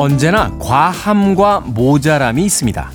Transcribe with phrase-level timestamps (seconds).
[0.00, 2.90] 언제나 과함과 모자람이 있습니다.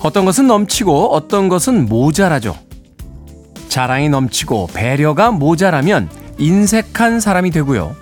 [0.00, 2.56] 어떤 것은 넘치고 어떤 것은 모자라죠.
[3.68, 6.08] 자랑이 넘치고 배려가 모자라면
[6.38, 7.94] 인색한 사람이 되고요.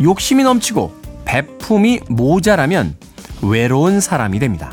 [0.00, 2.94] 욕심이 넘치고 배품이 모자라면
[3.42, 4.72] 외로운 사람이 됩니다.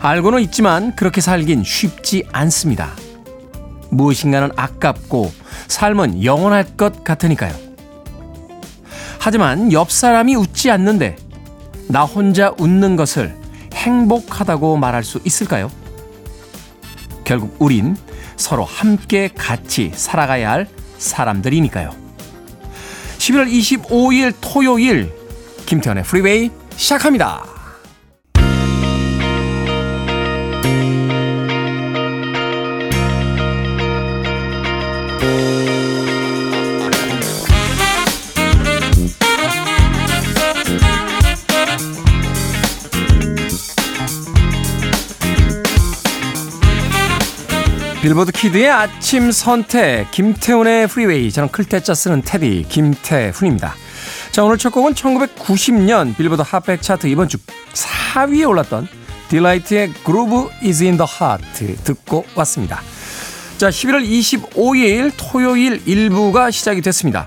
[0.00, 2.92] 알고는 있지만 그렇게 살긴 쉽지 않습니다.
[3.90, 5.30] 무엇인가는 아깝고
[5.68, 7.65] 삶은 영원할 것 같으니까요.
[9.26, 11.16] 하지만 옆 사람이 웃지 않는데
[11.88, 13.36] 나 혼자 웃는 것을
[13.74, 15.68] 행복하다고 말할 수 있을까요?
[17.24, 17.96] 결국 우린
[18.36, 21.90] 서로 함께 같이 살아가야 할 사람들이니까요.
[23.18, 25.12] 11월 25일 토요일
[25.66, 27.55] 김태현의 프리웨이 시작합니다.
[48.06, 53.74] 빌보드 kid의 아침 선택 김태훈의 프리웨이 저는 클 태 자 쓰는 테디 김태훈입니다.
[54.30, 57.36] 자 오늘 첫 곡은 1990년 빌보드 핫백 차트 이번 주
[57.72, 58.86] 4위에 올랐던
[59.28, 62.80] Deee-Lite의 Groove is in the Heart 듣고 왔습니다.
[63.58, 67.26] 자 11월 25일 토요일 1부가 시작이 됐습니다.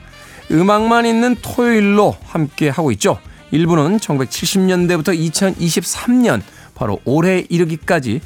[0.49, 3.19] 음악만 있는 토요일로 함께 하고 있죠.
[3.51, 6.41] 1부는 1970년대부터 2023년
[6.73, 8.21] 바로 올해 이르기까지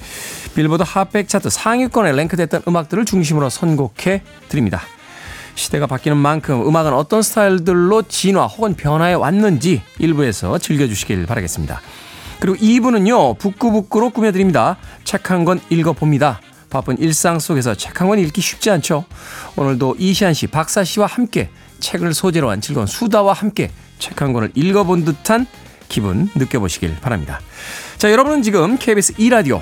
[0.56, 4.81] 빌보드 핫백 차트 상위권에 랭크됐던 음악들을 중심으로 선곡해 드립니다.
[5.56, 11.81] 시대가 바뀌는 만큼 음악은 어떤 스타일들로 진화 혹은 변화해 왔는지 일부에서 즐겨주시길 바라겠습니다.
[12.40, 14.78] 그리고 2부는요, 북구북구로 꾸며드립니다.
[15.03, 16.42] 책 한 권 읽어봅니다.
[16.69, 19.06] 바쁜 일상 속에서 책 한 권 읽기 쉽지 않죠?
[19.56, 21.50] 오늘도 이시안 씨, 박사 씨와 함께
[21.80, 23.69] 책을 소재로 한 즐거운 수다와 함께
[24.00, 25.46] 책 한 권을 읽어본 듯한
[25.88, 27.40] 기분 느껴보시길 바랍니다.
[27.97, 29.62] 자, 여러분은 지금 KBS 2라디오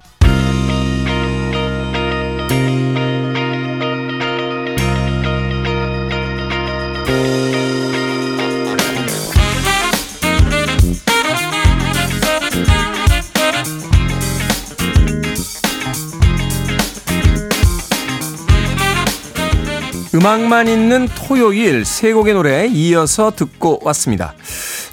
[20.21, 24.35] 음악만 있는 토요일 세 곡의 노래 이어서 듣고 왔습니다.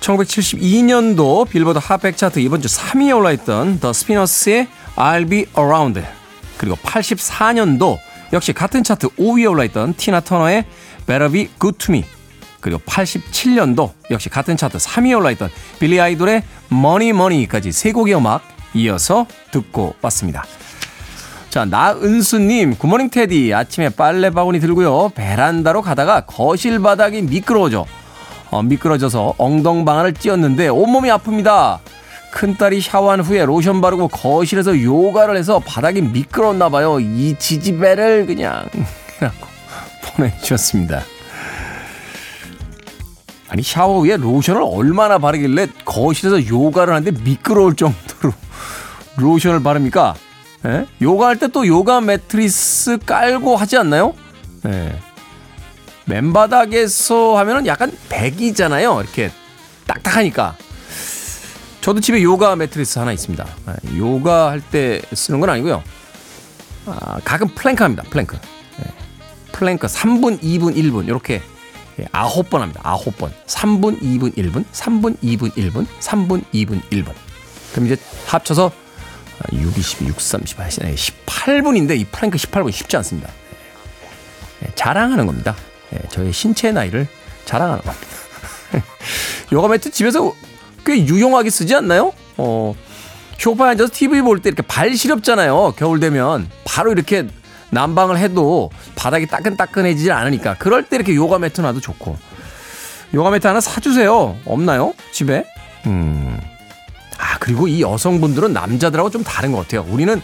[0.01, 6.03] 1972년도 빌보드 핫백 차트 이번 주 3위에 올라있던 더 스피너스의 I'll Be Around
[6.57, 7.99] 그리고 84년도
[8.33, 10.65] 역시 같은 차트 5위에 올라있던 티나 터너의
[11.07, 12.07] Better Be Good To Me
[12.61, 18.41] 그리고 87년도 역시 같은 차트 3위에 올라있던 빌리 아이돌의 Money Money까지 세 곡의 음악
[18.73, 20.47] 이어서 듣고 왔습니다.
[21.51, 23.55] 자, 나은수님, 굿모닝 테디.
[23.55, 25.11] 아침에 빨래 바구니 들고요.
[25.15, 27.87] 베란다로 가다가 거실 바닥이 미끄러워져.
[28.51, 31.79] 어, 미끄러져서 엉덩방아를 찧었는데 온몸이 아픕니다.
[32.33, 37.01] 큰딸이 샤워한 후에 로션 바르고 거실에서 요가를 해서 바닥이 미끄러웠나 봐요.
[37.01, 38.67] 이 지지배를 그냥
[40.17, 41.03] 보내주셨습니다.
[43.49, 48.35] 아니 샤워 후에 로션을 얼마나 바르길래 거실에서 요가를 하는데 미끄러울 정도로
[49.17, 50.15] 로션을 바릅니까?
[50.67, 50.87] 예?
[51.03, 54.15] 요가 할 때 또 요가 매트리스 깔고 하지 않나요?
[54.67, 54.99] 예.
[56.07, 59.01] 맨바닥에서 하면은 약간 배기잖아요.
[59.01, 59.31] 이렇게
[59.87, 60.57] 딱딱하니까.
[61.81, 63.47] 저도 집에 요가 매트리스 하나 있습니다.
[63.69, 63.99] 예.
[63.99, 65.83] 요가 할 때 쓰는 건 아니고요.
[66.87, 68.03] 아, 가끔 플랭크 합니다.
[68.11, 68.37] 플랭크.
[68.81, 68.85] 예.
[69.53, 71.41] 플랭크 3분, 2분, 1분 이렇게
[72.01, 72.81] 예, 아홉 번 합니다.
[72.85, 73.33] 아홉 번.
[73.47, 77.13] 3분, 2분, 1분, 3분, 2분, 1분, 3분, 2분, 1분.
[77.73, 77.97] 그럼 이제
[78.27, 78.71] 합쳐서
[79.53, 83.31] 6, 22, 6, 30, 18분인데 이 플랭크 18분 쉽지 않습니다.
[84.61, 85.55] 네, 자랑하는 겁니다.
[85.91, 87.07] 네, 저의 신체 나이를
[87.45, 88.07] 자랑하는 겁니다.
[89.53, 90.35] 요가 매트 집에서
[90.85, 92.13] 꽤 유용하게 쓰지 않나요?
[92.37, 92.75] 어,
[93.39, 95.75] 쇼파에 앉아서 TV 볼 때 이렇게 발 시렵잖아요.
[95.77, 97.27] 겨울 되면 바로 이렇게
[97.71, 102.17] 난방을 해도 바닥이 따끈따끈해지질 않으니까 그럴 때 이렇게 요가 매트 놔도 좋고
[103.15, 104.37] 요가 매트 하나 사주세요.
[104.45, 104.93] 없나요?
[105.13, 105.45] 집에?
[105.87, 106.41] 음.
[107.19, 109.85] 아, 그리고 이 여성분들은 남자들하고 좀 다른 것 같아요.
[109.89, 110.21] 우리는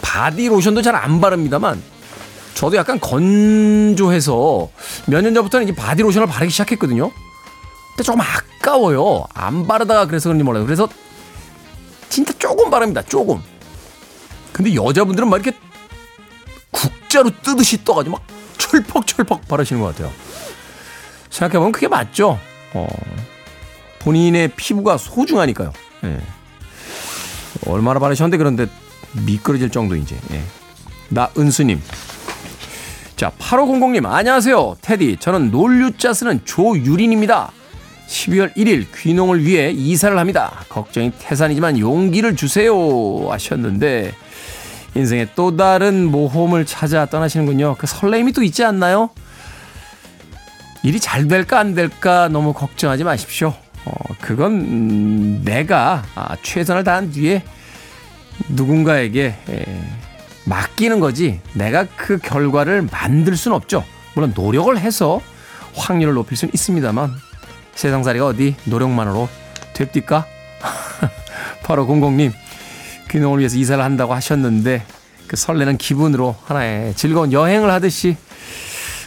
[0.00, 1.82] 바디 로션도 잘 안 바릅니다만
[2.54, 4.68] 저도 약간 건조해서
[5.06, 7.10] 몇 년 전부터는 이제 바디 로션을 바르기 시작했거든요.
[7.90, 9.24] 근데 조금 아까워요.
[9.34, 10.64] 안 바르다가 그래서 그런지 몰라요.
[10.64, 10.88] 그래서
[12.08, 13.02] 진짜 조금 바릅니다.
[13.02, 13.40] 조금.
[14.52, 15.56] 근데 여자분들은 막 이렇게
[16.70, 18.26] 국자로 뜨듯이 떠가지고 막
[18.58, 20.12] 철퍽철퍽 바르시는 것 같아요.
[21.30, 22.38] 생각해보면 그게 맞죠.
[22.74, 22.86] 어,
[24.02, 25.72] 본인의 피부가 소중하니까요.
[26.04, 26.20] 예.
[27.66, 28.66] 얼마나 바르셨는데 그런데
[29.24, 30.16] 미끄러질 정도인지.
[30.32, 30.42] 예.
[31.08, 31.80] 나은수님.
[33.16, 34.76] 자, 8500님, 안녕하세요.
[34.80, 35.18] 테디.
[35.20, 37.52] 저는 논류자 쓰는 조유린입니다.
[38.08, 40.64] 12월 1일 귀농을 위해 이사를 합니다.
[40.68, 42.74] 걱정이 태산이지만 용기를 주세요.
[43.30, 44.14] 하셨는데,
[44.94, 47.76] 인생의 또 다른 모험을 찾아 떠나시는군요.
[47.78, 49.10] 그 설렘이 또 있지 않나요?
[50.82, 53.54] 일이 잘 될까 안 될까 너무 걱정하지 마십시오.
[53.84, 57.42] 어, 그건 음, 내가 아, 최선을 다한 뒤에
[58.48, 59.64] 누군가에게 에,
[60.44, 63.84] 맡기는 거지 내가 그 결과를 만들 수는 없죠.
[64.14, 65.20] 물론 노력을 해서
[65.74, 67.12] 확률을 높일 수는 있습니다만
[67.74, 69.28] 세상살이가 어디 노력만으로
[69.72, 70.26] 됩니까?
[71.64, 72.32] 바로 공공님
[73.10, 74.84] 귀농을 위해서 이사를 한다고 하셨는데
[75.26, 78.16] 그 설레는 기분으로 하나의 즐거운 여행을 하듯이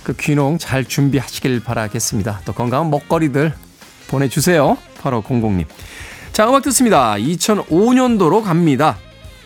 [0.04, 2.42] 그 귀농 잘 준비하시길 바라겠습니다.
[2.45, 3.54] 또 건강한 먹거리들
[4.07, 4.78] 보내주세요.
[5.02, 5.66] 8500님.
[6.31, 7.16] 자, 음악 듣습니다.
[7.16, 8.98] 2005년도로 갑니다.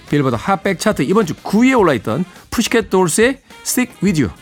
[0.09, 4.35] 빌보드 핫백 차트 이번 주 9위에 올라있던 푸시켓 돌스의 Stick With You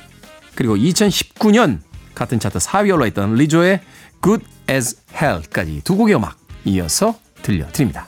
[0.55, 1.79] 그리고 2019년
[2.15, 3.81] 같은 차트 4위에 올라있던 리조의
[4.23, 8.07] Good As Hell까지 두 곡의 음악 이어서 들려드립니다.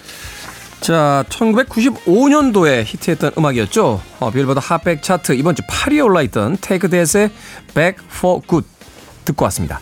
[0.81, 4.01] 자, 1995년도에 히트했던 음악이었죠.
[4.19, 7.29] 어, 빌보드 핫백 차트 이번 주 8위에 올라있던 Take That의
[7.75, 8.67] Back for Good
[9.25, 9.79] 듣고 왔습니다.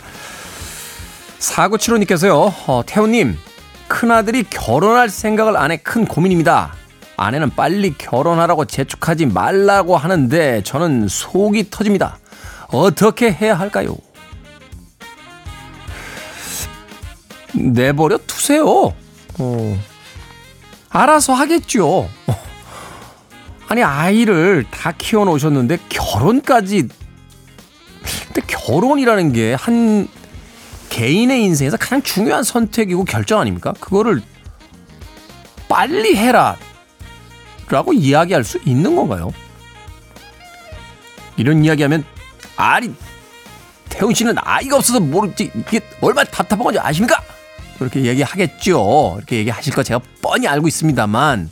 [1.38, 2.52] 4975님께서요.
[2.66, 3.36] 어, 태훈님,
[3.88, 6.74] 큰아들이 결혼할 생각을 안 해 큰 고민입니다.
[7.16, 12.18] 아내는 빨리 결혼하라고 재촉하지 말라고 하는데 저는 속이 터집니다.
[12.68, 13.96] 어떻게 해야 할까요?
[17.54, 18.94] 내버려 두세요.
[19.38, 19.89] 어.
[20.90, 22.08] 알아서 하겠죠.
[23.68, 26.88] 아니, 아이를 다 키워 놓으셨는데 결혼까지.
[28.26, 30.08] 근데 결혼이라는 게 한
[30.88, 33.72] 개인의 인생에서 가장 중요한 선택이고 결정 아닙니까?
[33.78, 34.22] 그거를
[35.68, 36.56] 빨리 해라.
[37.68, 39.32] 라고 이야기할 수 있는 건가요?
[41.36, 42.04] 이런 이야기하면
[42.56, 42.92] 아니
[43.88, 47.22] 태훈 씨는 아이가 없어서 모르지 이게 얼마나 답답한 건지 아십니까?
[47.80, 49.14] 그렇게 얘기하겠죠.
[49.16, 51.50] 이렇게 얘기하실 거 제가 뻔히 알고 있습니다만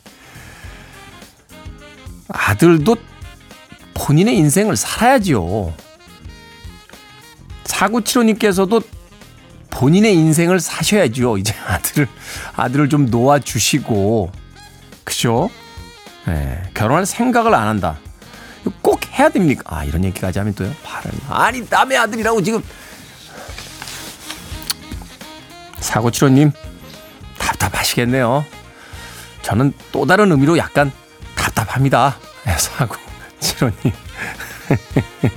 [2.29, 2.97] 아들도
[3.95, 5.73] 본인의 인생을 살아야지요.
[7.65, 8.83] 사구칠호님께서도
[9.71, 11.39] 본인의 인생을 사셔야죠.
[11.39, 12.07] 이제 아들을
[12.57, 14.31] 아들을 좀 놓아 주시고
[15.05, 15.49] 그죠?
[16.27, 17.99] 네, 결혼할 생각을 안 한다.
[18.83, 19.63] 꼭 해야 됩니까?
[19.65, 20.75] 아 이런 얘기까지 하면 또요.
[20.83, 22.63] 바람 아니 남의 아들이라고 지금
[25.99, 26.53] 사고칠호님
[27.39, 28.45] 답답하시겠네요.
[29.43, 30.93] 저는 또 다른 의미로 약간
[31.35, 32.17] 답답합니다.
[32.45, 33.93] 네, 사고칠호님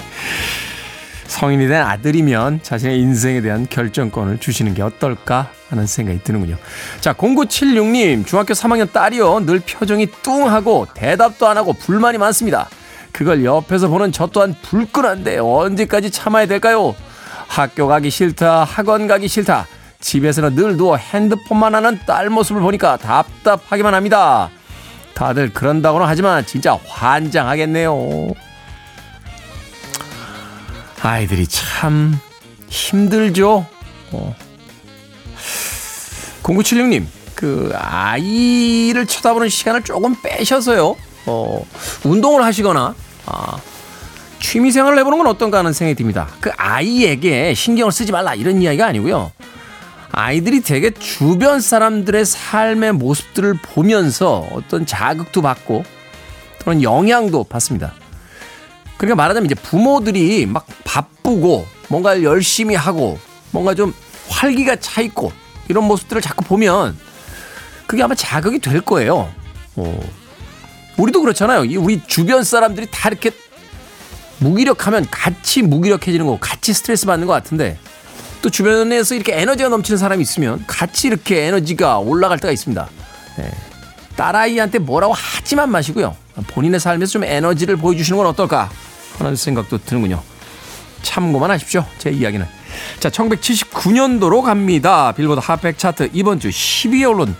[1.25, 6.57] 성인이 된 아들이면 자신의 인생에 대한 결정권을 주시는 게 어떨까 하는 생각이 드는군요.
[6.99, 9.45] 자, 0976님, 중학교 3학년 딸이요.
[9.45, 12.69] 늘 표정이 뚱하고 대답도 안 하고 불만이 많습니다.
[13.11, 16.95] 그걸 옆에서 보는 저 또한 불끈한데 언제까지 참아야 될까요?
[17.47, 19.67] 학교 가기 싫다, 학원 가기 싫다.
[20.01, 24.49] 집에서는 늘 누워 핸드폰만 하는 딸 모습을 보니까 답답하기만 합니다.
[25.13, 28.33] 다들 그런다고는 하지만 진짜 환장하겠네요.
[31.01, 32.19] 아이들이 참
[32.69, 33.65] 힘들죠.
[34.11, 34.35] 어.
[36.43, 37.05] 0976님,
[37.35, 40.95] 그 아이를 쳐다보는 시간을 조금 빼셔서요.
[41.27, 41.65] 어,
[42.03, 43.57] 운동을 하시거나 아,
[44.39, 46.27] 취미 생활을 해보는 건 어떤가 하는 생각이 듭니다.
[46.39, 49.31] 그 아이에게 신경을 쓰지 말라 이런 이야기가 아니고요.
[50.11, 55.83] 아이들이 되게 주변 사람들의 삶의 모습들을 보면서 어떤 자극도 받고
[56.63, 57.93] 또는 영향도 받습니다.
[58.97, 63.17] 그러니까 말하자면 이제 부모들이 막 바쁘고 뭔가 열심히 하고
[63.51, 63.93] 뭔가 좀
[64.29, 65.31] 활기가 차 있고
[65.69, 66.97] 이런 모습들을 자꾸 보면
[67.87, 69.33] 그게 아마 자극이 될 거예요.
[69.75, 69.99] 어.
[70.97, 71.61] 우리도 그렇잖아요.
[71.79, 73.31] 우리 주변 사람들이 다 이렇게
[74.39, 77.77] 무기력하면 같이 무기력해지는 거고 같이 스트레스 받는 것 같은데
[78.41, 82.89] 또 주변에서 이렇게 에너지가 넘치는 사람이 있으면 같이 이렇게 에너지가 올라갈 때가 있습니다.
[83.37, 83.51] 네.
[84.15, 86.15] 딸아이한테 뭐라고 하지만 마시고요.
[86.47, 88.69] 본인의 삶에서 좀 에너지를 보여주시는 건 어떨까
[89.17, 90.21] 하는 생각도 드는군요.
[91.01, 91.85] 참고만 하십시오.
[91.97, 92.45] 제 이야기는.
[92.99, 95.11] 자, 1979년도로 갑니다.
[95.11, 97.35] 빌보드 핫백 차트 이번 주 10위에 오른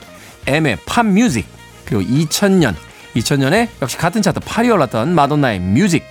[0.46, 1.47] M의 Pop Muzik.
[1.86, 2.75] 그리고 2000년,
[3.15, 6.03] 2000년에 역시 같은 차트 8위에 올랐던 마돈나의 Music.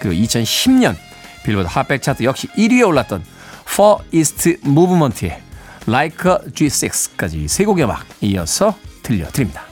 [0.00, 0.96] 그리고 2010년
[1.44, 3.24] 빌보드 핫백 차트 역시 1위에 올랐던
[3.70, 5.40] Far East Movement의
[5.86, 9.62] Like a G6까지 세 곡의 음악 이어서 들려드립니다.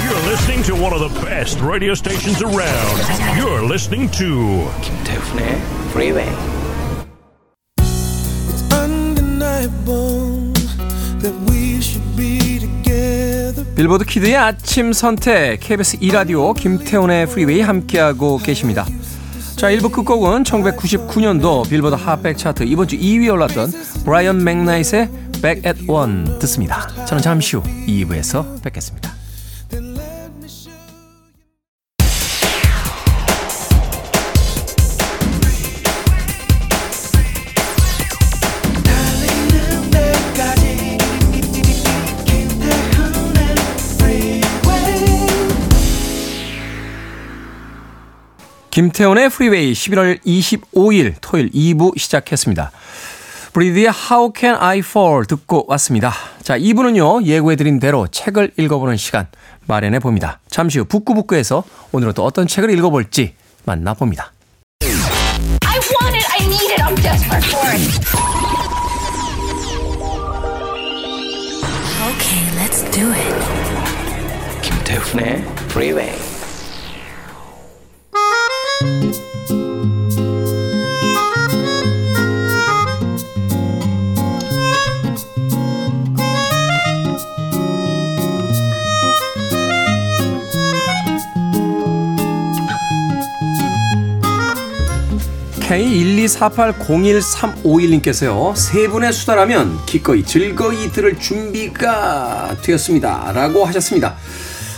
[0.00, 3.00] You're listening to one of the best radio stations around.
[3.38, 5.60] You're listening to 김태훈의
[5.90, 6.28] Freeway.
[8.72, 10.52] undeniable
[11.20, 13.64] that we should be together.
[13.76, 18.86] 빌보드 키드의 아침 선택 KBS 2 라디오 김태훈의 프리웨이 함께하고 계십니다.
[19.56, 23.70] 자 1부 끝곡은 1999년도 빌보드 핫백 차트 이번 주 2위에 올랐던
[24.04, 25.08] 브라이언 맥나잇의
[25.40, 26.86] Back at One 듣습니다.
[27.06, 29.15] 저는 잠시 후 2부에서 뵙겠습니다.
[48.76, 52.70] 김태훈의 Freeway 11월 25일 토요일 2부 시작했습니다.
[53.54, 56.12] 브리드의 How Can I Fall 듣고 왔습니다.
[56.42, 59.28] 자, 2부는요, 예고해드린 대로 책을 읽어보는 시간
[59.66, 60.40] 마련해 봅니다.
[60.50, 63.32] 잠시 후 북구북구에서 오늘은 또 어떤 책을 읽어볼지
[63.64, 64.34] 만나봅니다.
[64.82, 66.26] I want it.
[66.38, 66.82] I need it.
[66.82, 67.80] I'm desperate for it.
[72.12, 74.60] Okay, let's do it.
[74.60, 76.25] 김태훈의 Freeway.
[95.66, 98.54] K124801351님께서요.
[98.54, 103.32] 세 분의 수다라면 기꺼이 즐거이 들을 준비가 되었습니다.
[103.32, 104.14] 라고 하셨습니다.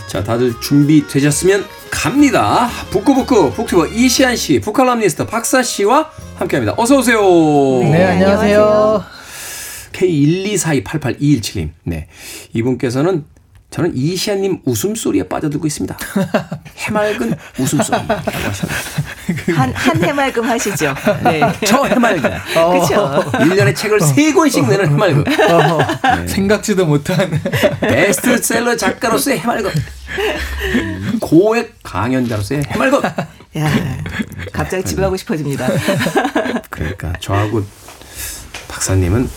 [0.07, 2.69] 자, 다들 준비되셨으면 갑니다.
[2.89, 6.73] 북구북구 북튜버 이시안 씨, 북칼럼니스트 박사 씨와 함께합니다.
[6.77, 7.21] 어서 오세요.
[7.83, 9.03] 네, 안녕하세요.
[9.93, 11.69] K124288217님.
[11.83, 12.07] 네.
[12.53, 13.25] 이분께서는
[13.71, 15.95] 저는 이시안님 웃음소리에 빠져들고 있습니다.
[16.77, 18.79] 해맑은 웃음소리라고 하셨네요.
[19.55, 20.95] 한, 한 해맑음 하시죠.
[21.23, 21.41] 네.
[21.67, 22.21] 저 해맑음.
[22.81, 23.23] 그쵸.
[23.33, 25.23] 1년에 책을 세권씩 내는 해맑음.
[26.27, 27.39] 생각지도 못한.
[27.81, 29.69] 베스트셀러 작가로서의 해맑음.
[31.21, 33.01] 고액 강연자로서의 해맑음.
[33.57, 33.71] 야,
[34.51, 35.67] 갑자기 집에 가고 싶어집니다.
[36.71, 37.63] 그러니까 저하고
[38.67, 39.29] 박사님은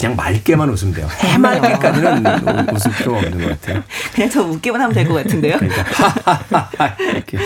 [0.00, 1.06] 그냥 맑게만 웃으면 돼요.
[1.10, 3.82] 해맑게까지는 우- 웃을 필요가 없는 것 같아요.
[4.14, 5.58] 그냥 더 웃기만 하면 될 것 같은데요.
[5.58, 7.38] 그러니까 이렇게.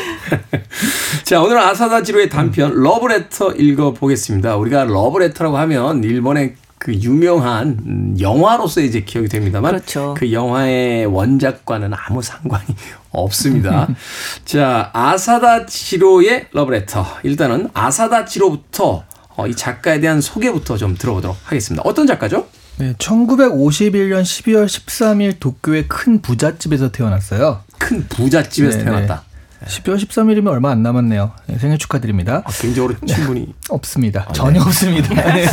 [1.25, 4.55] 자 오늘 아사다 지로의 단편 러브레터 읽어보겠습니다.
[4.57, 10.15] 우리가 러브레터라고 하면 일본의 그 유명한 음, 영화로서 이제 기억이 됩니다만 그렇죠.
[10.17, 12.67] 그 영화의 원작과는 아무 상관이
[13.11, 13.89] 없습니다.
[14.45, 19.05] 자 아사다 지로의 러브레터 일단은 아사다 지로부터
[19.37, 21.83] 어, 이 작가에 대한 소개부터 좀 들어보도록 하겠습니다.
[21.85, 22.47] 어떤 작가죠?
[22.77, 27.61] 네, 1951년 12월 13일 도쿄의 큰 부잣집에서 태어났어요.
[27.79, 29.23] 큰 부잣집에서 네, 태어났다.
[29.67, 31.33] 12월 13일이면 얼마 안 남았네요.
[31.47, 32.43] 네, 생일 축하드립니다.
[32.45, 34.27] 아, 개인적으로 친분이 없습니다.
[34.35, 35.15] 전혀 없습니다.
[35.33, 35.47] 네.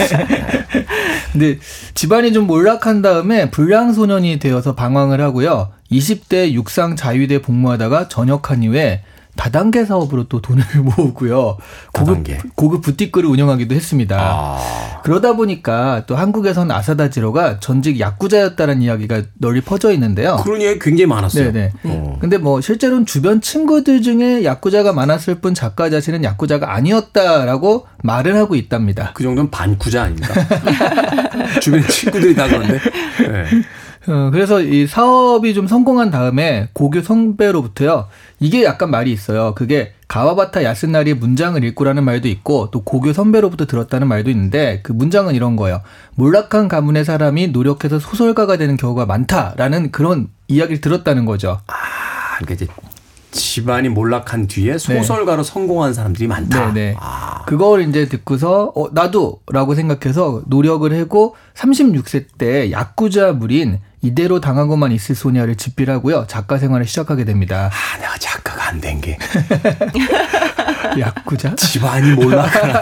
[1.31, 1.59] 근데
[1.93, 5.71] 집안이 좀 몰락한 다음에 불량 소년이 되어서 방황을 하고요.
[5.91, 9.03] 20대 육상 자위대 복무하다가 전역한 이후에
[9.41, 10.63] 다단계 사업으로 또 돈을
[10.95, 11.57] 모으고요.
[11.93, 12.37] 고급 다단계.
[12.53, 14.17] 고급 부티크를 운영하기도 했습니다.
[14.21, 15.01] 아.
[15.03, 20.35] 그러다 보니까 또 한국에선 아사다 지로가 전직 야쿠자였다는 이야기가 널리 퍼져 있는데요.
[20.43, 21.51] 그런 얘기 굉장히 많았어요.
[21.51, 21.71] 네네.
[21.85, 22.17] 어.
[22.21, 28.53] 근데 뭐 실제로는 주변 친구들 중에 야쿠자가 많았을 뿐 작가 자신은 야쿠자가 아니었다라고 말을 하고
[28.53, 29.09] 있답니다.
[29.15, 30.35] 그 정도는 반쿠자 아닙니까?
[31.61, 32.73] 주변 친구들이 다 그런데.
[33.27, 33.45] 네.
[34.07, 38.07] 어, 그래서 이 사업이 좀 성공한 다음에 고교 선배로부터요.
[38.39, 39.53] 이게 약간 말이 있어요.
[39.55, 45.35] 그게 가와바타 야스나리의 문장을 읽고라는 말도 있고 또 고교 선배로부터 들었다는 말도 있는데 그 문장은
[45.35, 45.81] 이런 거예요.
[46.15, 51.59] 몰락한 가문의 사람이 노력해서 소설가가 되는 경우가 많다라는 그런 이야기를 들었다는 거죠.
[51.67, 51.73] 아,
[52.39, 52.67] 그러니까 이제
[53.31, 56.73] 집안이 몰락한 뒤에 소설가로 성공한 사람들이 많다.
[56.73, 56.95] 네네.
[56.99, 64.91] 아, 그걸 이제 듣고서 어 나도라고 생각해서 노력을 하고 36세 때 야쿠자 물인 이대로 당하고만
[64.91, 66.25] 있을 소냐를 집필하고요.
[66.27, 67.69] 작가 생활을 시작하게 됩니다.
[67.71, 69.17] 아, 내가 작가가 안 된 게
[70.99, 71.55] 야쿠자?
[71.55, 72.81] 집안이 몰락하나.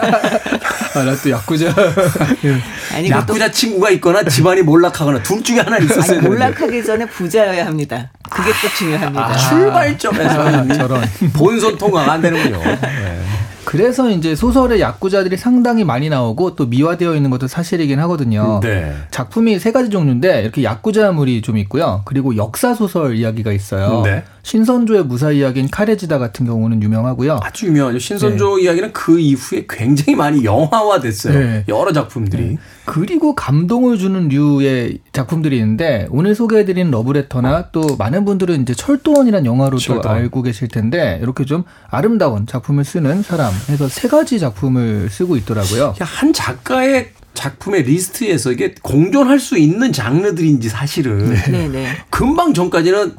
[0.94, 1.72] 아, 나 또 야쿠자.
[2.94, 6.26] 아니 그또 야구자 친구가 있거나 집안이 몰락하거나 둘 중에 하나 있었어야 아니.
[6.28, 8.10] 몰락하기 전에 부자여야 합니다.
[8.30, 9.26] 그게 또 중요합니다.
[9.26, 11.04] 아, 출발점에서 아, 저런.
[11.34, 12.58] 본선 통과가 안 되는군요.
[12.80, 13.20] 네.
[13.64, 18.60] 그래서 이제 소설에 야쿠자들이 상당히 많이 나오고 또 미화되어 있는 것도 사실이긴 하거든요.
[18.62, 18.92] 네.
[19.10, 22.02] 작품이 세 가지 종류인데 이렇게 야쿠자물이 좀 있고요.
[22.04, 24.02] 그리고 역사 소설 이야기가 있어요.
[24.02, 24.24] 네.
[24.42, 27.40] 신선조의 무사 이야기인 카레지다 같은 경우는 유명하고요.
[27.42, 27.98] 아주 유명하죠.
[27.98, 31.38] 신선조 이야기는 그 이후에 굉장히 많이 영화화됐어요.
[31.38, 31.64] 네.
[31.68, 32.58] 여러 작품들이.
[32.84, 39.78] 그리고 감동을 주는 류의 작품들이 있는데 오늘 소개해드린 러브레터나 또 많은 분들은 이제 철도원이라는 영화로도
[39.78, 40.16] 철도원.
[40.16, 45.94] 알고 계실 텐데 이렇게 좀 아름다운 작품을 쓰는 사람 해서 세 가지 작품을 쓰고 있더라고요.
[46.00, 51.86] 한 작가의 작품의 리스트에서 이게 공존할 수 있는 장르들인지 사실은 네네.
[52.10, 53.14] 금방 전까지는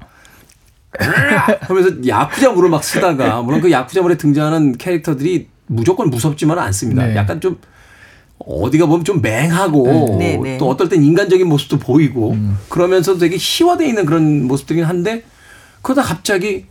[1.61, 7.05] 하면서 야쿠자물을 막 쓰다가 물론 그 야쿠자물에 등장하는 캐릭터들이 무조건 무섭지만 은 않습니다.
[7.05, 7.15] 네.
[7.15, 7.57] 약간 좀
[8.39, 10.57] 어디가 보면 좀 맹하고 네, 네.
[10.57, 12.57] 또 어떨 땐 인간적인 모습도 보이고 음.
[12.69, 15.23] 그러면서도 되게 희화되어 있는 그런 모습들이긴 한데
[15.81, 16.65] 그러다 갑자기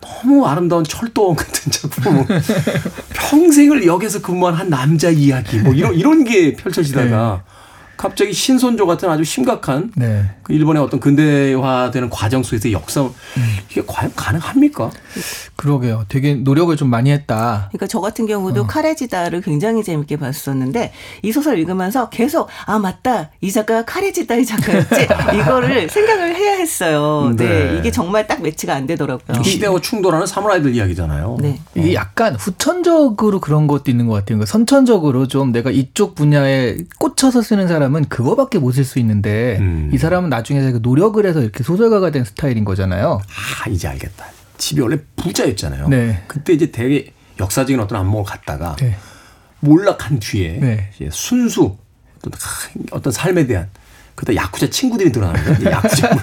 [0.00, 2.26] 너무 아름다운 철도원 같은 작품
[3.14, 7.42] 평생을 역에서 근무한 한 남자 이야기 뭐 이런 이런 게 펼쳐지다가
[7.98, 10.30] 갑자기 신선조 같은 아주 심각한 네.
[10.44, 13.06] 그 일본의 어떤 근대화되는 과정 속에서 역사
[13.70, 14.90] 이게 과연 가능합니까?
[15.56, 16.04] 그러게요.
[16.08, 17.68] 되게 노력을 좀 많이 했다.
[17.70, 23.50] 그러니까 저 같은 경우도 카레지다를 굉장히 재밌게 봤었는데 이 소설 읽으면서 계속 아 맞다 이
[23.50, 27.34] 작가가 카레지다의 작가였지 이거를 생각을 해야 했어요.
[27.36, 27.48] 네.
[27.48, 27.78] 네.
[27.78, 29.42] 이게 정말 딱 매치가 안 되더라고요.
[29.42, 31.38] 시대하고 충돌하는 사무라이들 이야기잖아요.
[31.40, 31.60] 네.
[31.74, 34.38] 이게 약간 후천적으로 그런 것도 있는 것 같아요.
[34.38, 39.58] 그러니까 선천적으로 좀 내가 이쪽 분야에 꽂혀서 쓰는 사람 은 그거밖에 못 쓸 수 있는데
[39.60, 39.90] 음.
[39.92, 43.20] 이 사람은 나중에 자기가 노력을 해서 이렇게 소설가가 된 스타일인 거잖아요.
[43.64, 44.26] 아 이제 알겠다.
[44.58, 45.88] 집이 원래 부자였잖아요.
[45.88, 46.22] 네.
[46.26, 48.96] 그때 이제 되게 역사적인 어떤 안목을 갖다가 네.
[49.60, 50.90] 몰락한 뒤에 네.
[51.10, 51.76] 순수
[52.18, 52.32] 어떤,
[52.90, 53.68] 어떤 삶에 대한
[54.18, 55.54] 그다 야쿠자 친구들이 드러나는.
[55.60, 56.20] 이제 야쿠자 뭐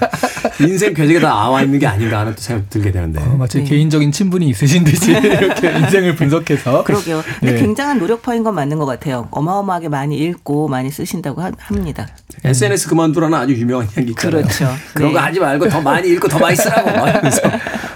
[0.68, 3.22] 인생 궤적에 다 나와 있는 게 아닌가 하는 또 생각 들게 되는데.
[3.22, 3.64] 어, 마치 네.
[3.64, 7.22] 개인적인 친분이 있으신 듯이 이렇게 인생을 분석해서 그러게요.
[7.40, 7.58] 근데 네.
[7.60, 9.28] 굉장한 노력파인 건 맞는 것 같아요.
[9.30, 12.06] 어마어마하게 많이 읽고 많이 쓰신다고 하- 합니다.
[12.44, 14.42] SNS 그만두라는 아주 유명한 이야기 있잖아요.
[14.42, 14.68] 그렇죠.
[14.92, 15.24] 그런 거 네.
[15.24, 16.90] 하지 말고 더 많이 읽고 더 많이 쓰라고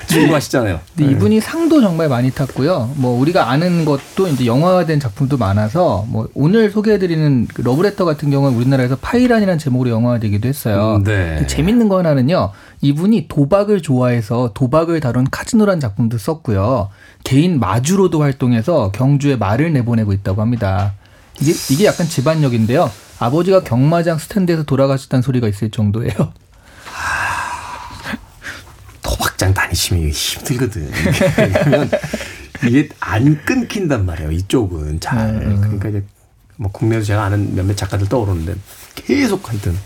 [0.07, 0.81] 충고하시잖아요.
[0.97, 2.93] 근데 이분이 상도 정말 많이 탔고요.
[2.97, 8.57] 뭐 우리가 아는 것도 이제 영화화된 작품도 많아서 뭐 오늘 소개해드리는 그 러브레터 같은 경우는
[8.57, 10.97] 우리나라에서 파이란이라는 제목으로 영화화되기도 했어요.
[10.97, 11.47] 음, 네.
[11.47, 12.51] 재밌는 거 하나는요.
[12.81, 16.89] 이분이 도박을 좋아해서 도박을 다룬 카지노란 작품도 썼고요.
[17.25, 20.95] 개인 마주로도 활동해서 경주에 말을 내보내고 있다고 합니다.
[21.41, 22.91] 이게 이게 약간 집안력인데요.
[23.19, 26.13] 아버지가 경마장 스탠드에서 돌아가셨다는 소리가 있을 정도예요.
[29.03, 30.91] 도박장 다니시면 힘들거든.
[31.67, 31.91] 왜냐면
[32.67, 34.31] 이게 안 끊긴단 말이에요.
[34.33, 35.35] 이쪽은 잘.
[35.61, 36.05] 그러니까 이제
[36.57, 38.55] 뭐 국내에서 제가 아는 몇몇 작가들 떠오르는데
[38.95, 39.77] 계속 하여튼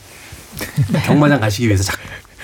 [1.07, 1.93] 경마장 가시기 위해서 자,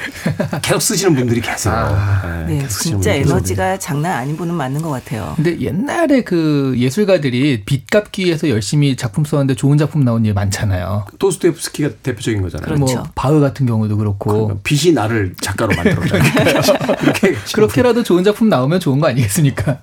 [0.63, 2.45] 계속 쓰시는 분들이 계세요.
[2.47, 5.33] 네, 계속 쓰시는 진짜 분들이 에너지가 장난 아닌 분은 맞는 것 같아요.
[5.37, 11.07] 근데 옛날에 그 예술가들이 빚 갚기 위해서 열심히 작품 썼는데 좋은 작품 나온 일 많잖아요.
[11.19, 12.65] 도스토옙스키가 대표적인 거잖아요.
[12.65, 12.95] 그렇죠.
[12.97, 16.61] 뭐 바흐 같은 경우도 그렇고 그러니까 빛이 나를 작가로 만들었잖아요.
[16.99, 19.79] 그렇게 그렇게라도 좋은 작품 나오면 좋은 거 아니겠습니까?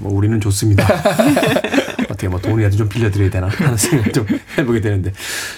[0.00, 0.86] 뭐 우리는 좋습니다.
[2.20, 4.26] 어떻게 뭐 돈이라도 좀 빌려드려야 되나 하는 생각을 좀
[4.58, 5.12] 해보게 되는데.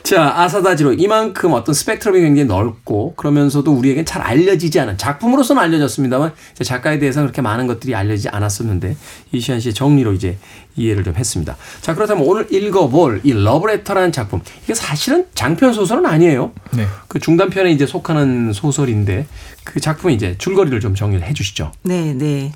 [0.05, 6.98] 자, 아사다지로 이만큼 어떤 스펙트럼이 굉장히 넓고 그러면서도 우리에겐 잘 알려지지 않은 작품으로서는 알려졌습니다만 작가에
[6.98, 8.96] 대해서 그렇게 많은 것들이 알려지지 않았었는데
[9.33, 10.38] 이시안 씨의 정리로 이제
[10.77, 11.57] 이해를 좀 했습니다.
[11.81, 14.40] 자, 그렇다면 오늘 읽어볼 이 러브레터라는 작품.
[14.64, 16.53] 이게 사실은 장편 소설은 아니에요.
[16.72, 16.87] 네.
[17.09, 19.27] 그 중단편에 이제 속하는 소설인데
[19.64, 21.72] 그 작품의 이제 줄거리를 좀 정리를 해 주시죠.
[21.83, 22.53] 네, 네.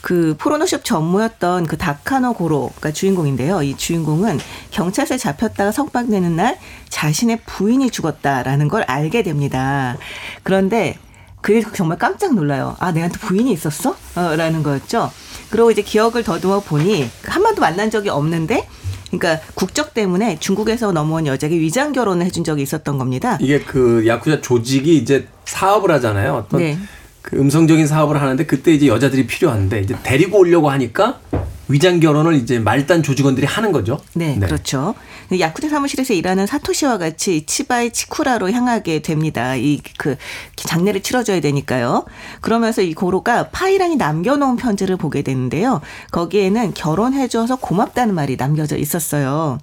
[0.00, 3.62] 그 포르노숍 전무였던 그 다카노 고로가 주인공인데요.
[3.62, 4.38] 이 주인공은
[4.70, 6.58] 경찰서에 잡혔다가 석방되는 날
[6.88, 9.96] 자신의 부인이 죽었다라는 걸 알게 됩니다.
[10.42, 10.96] 그런데
[11.40, 12.76] 그게 정말 깜짝 놀라요.
[12.80, 13.96] 아, 내한테 부인이 있었어?
[14.16, 15.10] 어, 라는 거였죠.
[15.50, 18.66] 그리고 이제 기억을 더듬어 보니 한 번도 만난 적이 없는데
[19.10, 23.38] 그러니까 국적 때문에 중국에서 넘어온 여자에게 위장 결혼을 해준 적이 있었던 겁니다.
[23.40, 26.34] 이게 그 야쿠자 조직이 이제 사업을 하잖아요.
[26.34, 26.78] 어떤 네.
[27.22, 31.20] 그 음성적인 사업을 하는데 그때 이제 여자들이 필요한데 이제 데리고 오려고 하니까
[31.68, 34.00] 위장 결혼을 이제 말단 조직원들이 하는 거죠.
[34.14, 34.94] 네, 그렇죠.
[35.38, 39.54] 야쿠자 사무실에서 일하는 사토시와 같이 치바의 치쿠라로 향하게 됩니다.
[39.54, 40.16] 이 그
[40.56, 42.04] 장례를 치러줘야 되니까요.
[42.40, 45.80] 그러면서 이 고로가 파이란이 남겨놓은 편지를 보게 되는데요.
[46.10, 49.58] 거기에는 결혼해줘서 고맙다는 말이 남겨져 있었어요.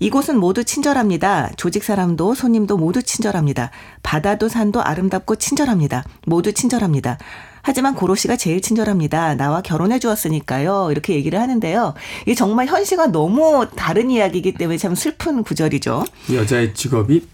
[0.00, 1.50] 이곳은 모두 친절합니다.
[1.56, 3.70] 조직 사람도 손님도 모두 친절합니다.
[4.02, 6.04] 바다도 산도 아름답고 친절합니다.
[6.26, 7.18] 모두 친절합니다.
[7.62, 9.34] 하지만 고로 씨가 제일 친절합니다.
[9.34, 10.88] 나와 결혼해 주었으니까요.
[10.90, 11.92] 이렇게 얘기를 하는데요.
[12.22, 16.04] 이게 정말 현실과 너무 다른 이야기이기 때문에 참 슬픈 구절이죠.
[16.32, 17.26] 여자의 직업이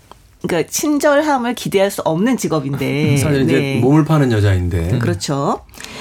[0.43, 3.17] 그러니까 친절함을 기대할 수 없는 직업인데.
[3.23, 3.79] 사실 이제 네.
[3.81, 5.61] 몸을 파는 여자인데 그렇죠.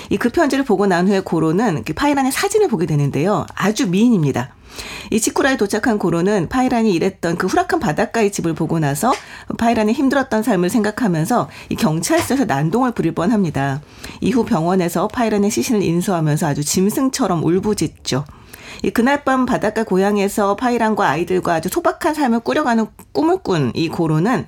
[0.09, 3.45] 이 그 편지를 보고 난 후에 고로는 그 파이란의 사진을 보게 되는데요.
[3.53, 4.49] 아주 미인입니다.
[5.11, 9.13] 이 치쿠라에 도착한 고로는 파이란이 일했던 그 후락한 바닷가의 집을 보고 나서
[9.57, 13.81] 파이란의 힘들었던 삶을 생각하면서 이 경찰서에서 난동을 부릴 뻔합니다.
[14.21, 18.25] 이후 병원에서 파이란의 시신을 인수하면서 아주 짐승처럼 울부짖죠.
[18.83, 24.45] 이 그날 밤 바닷가 고향에서 파이란과 아이들과 아주 소박한 삶을 꾸려가는 꿈을 꾼 이 고로는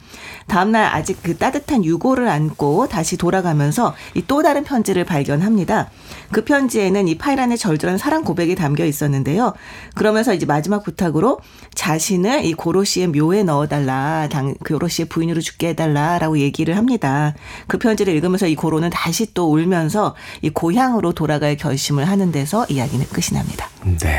[0.47, 5.89] 다음날 아직 그 따뜻한 유골을 안고 다시 돌아가면서 이 또 다른 편지를 발견합니다.
[6.31, 9.53] 그 편지에는 이 파이란의 절절한 사랑 고백이 담겨 있었는데요.
[9.95, 11.39] 그러면서 이제 마지막 부탁으로
[11.73, 17.33] 자신을 이 고로 씨의 묘에 넣어달라, 당, 고로 씨의 부인으로 죽게 해달라라고 얘기를 합니다.
[17.67, 23.05] 그 편지를 읽으면서 이 고로는 다시 또 울면서 이 고향으로 돌아갈 결심을 하는 데서 이야기는
[23.07, 23.69] 끝이 납니다.
[23.99, 24.16] 네.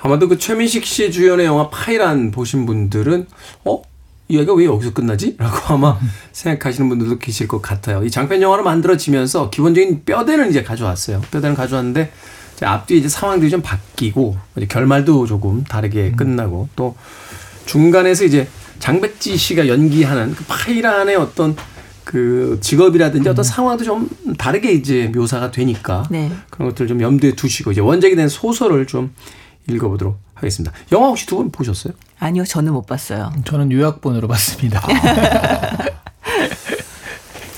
[0.00, 3.26] 아마도 그 최민식 씨 주연의 영화 파이란 보신 분들은
[3.64, 3.82] 어?
[4.28, 5.36] 이 이야기가 왜 여기서 끝나지?
[5.38, 5.98] 라고 아마
[6.32, 8.02] 생각하시는 분들도 계실 것 같아요.
[8.04, 11.20] 이 장편 영화로 만들어지면서 기본적인 뼈대는 이제 가져왔어요.
[11.30, 12.10] 뼈대는 가져왔는데
[12.56, 16.96] 이제 앞뒤에 이제 상황들이 좀 바뀌고 이제 결말도 조금 다르게 끝나고 또
[17.66, 18.48] 중간에서 이제
[18.78, 21.54] 장백지 씨가 연기하는 그 파이란의 어떤
[22.04, 26.30] 그 직업이라든지 어떤 상황도 좀 다르게 이제 묘사가 되니까 네.
[26.50, 29.14] 그런 것들 좀 염두에 두시고 이제 원작이 된 소설을 좀
[29.68, 30.72] 읽어보도록 하겠습니다.
[30.90, 31.92] 영화 혹시 두 분 보셨어요?
[32.18, 33.32] 아니요, 저는 못 봤어요.
[33.44, 34.80] 저는 요약본으로 봤습니다.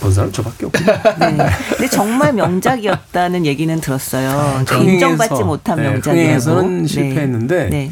[0.01, 0.79] 본 사람 저밖에 없고.
[1.19, 1.37] 네.
[1.71, 4.63] 근데 정말 명작이었다는 얘기는 들었어요.
[4.67, 6.63] 저 인정받지 못한 네, 명작이라고.
[6.63, 6.87] 네.
[6.87, 7.91] 실패했는데 네.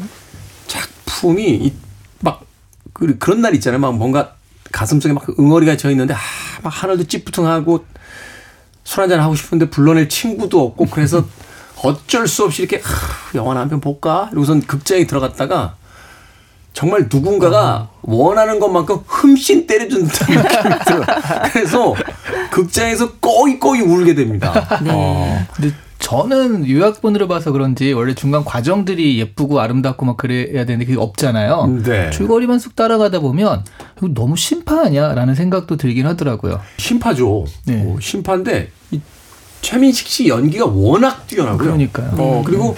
[0.67, 1.73] 작품이 이-
[2.19, 2.41] 막
[2.93, 3.79] 그, 그런 날 있잖아요.
[3.79, 4.35] 막 뭔가
[4.73, 6.17] 가슴속에 막 응어리가 져 있는데 아,
[6.61, 7.85] 막 하늘도 찌뿌둥하고
[8.83, 11.23] 술 한잔 하고 싶은데 불러낼 친구도 없고 그래서
[11.83, 14.27] 어쩔 수 없이 이렇게 하, 영화나 한 편 볼까?
[14.31, 15.75] 이러고선 극장에 들어갔다가
[16.73, 21.05] 정말 누군가가 원하는 것만큼 흠씬 때려준 듯한 느낌이 들어요.
[21.51, 21.93] 그래서
[22.51, 24.51] 극장에서 꺼이꺼이 울게 됩니다.
[24.81, 24.89] 네.
[24.91, 25.45] 어.
[25.53, 31.81] 근데 저는 요약본으로 봐서 그런지 원래 중간 과정들이 예쁘고 아름답고 막 그래야 되는데 그게 없잖아요.
[31.85, 32.09] 네.
[32.09, 33.63] 줄거리만 쑥 따라가다 보면
[33.97, 36.59] 이거 너무 심파하냐라는 생각도 들긴 하더라고요.
[36.77, 37.45] 심파죠.
[37.67, 37.83] 네.
[37.87, 38.99] 어, 심파인데 이
[39.61, 41.57] 최민식 씨 연기가 워낙 뛰어나고요.
[41.57, 42.11] 그러니까요.
[42.17, 42.75] 어, 그리고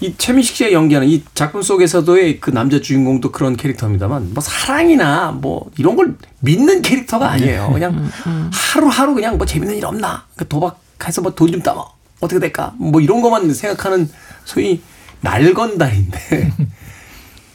[0.00, 5.68] 이 최민식 씨가 연기하는 이 작품 속에서도의 그 남자 주인공도 그런 캐릭터입니다만 뭐 사랑이나 뭐
[5.76, 7.70] 이런 걸 믿는 캐릭터가 아니에요.
[7.72, 8.08] 그냥
[8.52, 10.24] 하루하루 그냥 뭐 재밌는 일 없나?
[10.36, 11.82] 그 도박해서 뭐 돈 좀 따면
[12.20, 12.74] 어떻게 될까?
[12.78, 14.08] 뭐 이런 것만 생각하는
[14.44, 14.80] 소위
[15.20, 16.52] 날건달인데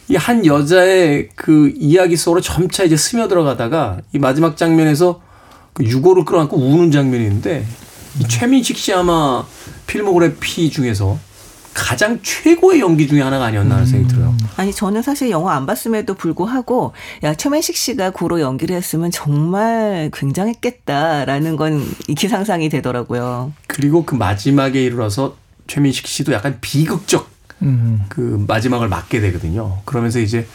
[0.10, 5.22] 이 한 여자의 그 이야기 속으로 점차 이제 스며들어가다가 이 마지막 장면에서
[5.72, 7.66] 그 유고를 끌어안고 우는 장면이 있는데
[8.20, 9.46] 이 최민식 씨 아마
[9.88, 11.18] 필모그래피 중에서
[11.74, 14.36] 가장 최고의 연기 중에 하나가 아니었나 하는 생각이 들어요.
[14.58, 21.56] 아니 저는 사실 영화 안 봤음에도 불구하고 야 최민식 씨가 구로 연기를 했으면 정말 굉장했겠다라는
[21.56, 23.54] 건 익히 상상이 되더라고요.
[23.68, 25.36] 그리고 그 마지막에 이르러서
[25.68, 27.30] 최민식 씨도 약간 비극적
[27.62, 28.02] 음.
[28.10, 29.80] 그 마지막을 맞게 되거든요.
[29.86, 30.48] 그러면서 이제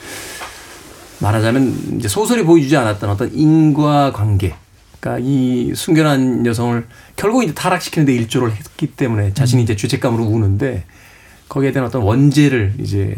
[1.20, 4.54] 말하자면 이제 소설이 보여주지 않았던 어떤 인과 관계.
[5.00, 10.84] 그러니까 이 순결한 여성을 결국 이제 타락시키는데 일조를 했기 때문에 자신이 이제 죄책감으로 우는데
[11.48, 13.14] 거기에 대한 어떤 원죄를 이제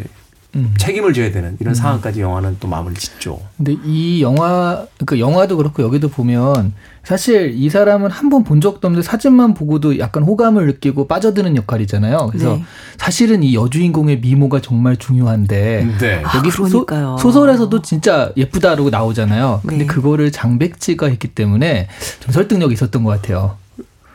[0.54, 0.72] 음.
[0.78, 3.38] 책임을 져야 되는 이런 상황까지 영화는 또 마무리 짓죠.
[3.58, 6.72] 근데 이 영화, 그 영화도 그렇고 여기도 보면
[7.04, 12.28] 사실 이 사람은 한 번 본 적도 없는데 사진만 보고도 약간 호감을 느끼고 빠져드는 역할이잖아요.
[12.30, 12.64] 그래서 네.
[12.96, 16.22] 사실은 이 여주인공의 미모가 정말 중요한데 네.
[16.34, 17.16] 여기 아, 그러니까요.
[17.20, 19.60] 소, 설에서도 진짜 예쁘다라고 나오잖아요.
[19.66, 19.86] 근데 네.
[19.86, 21.88] 그거를 장백지가 했기 때문에
[22.20, 23.56] 좀 설득력이 있었던 것 같아요.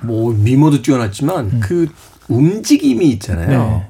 [0.01, 1.87] 뭐 미모도 뛰어났지만 그
[2.27, 3.85] 움직임이 있잖아요.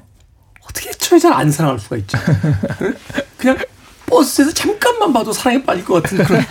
[0.74, 0.90] 네.
[0.90, 2.18] 어떻게 저 여자를 안 사랑할 수가 있죠?
[2.82, 2.94] 응?
[3.38, 3.58] 그냥
[4.06, 6.44] 버스에서 잠깐만 봐도 사랑에 빠질 것 같은 그런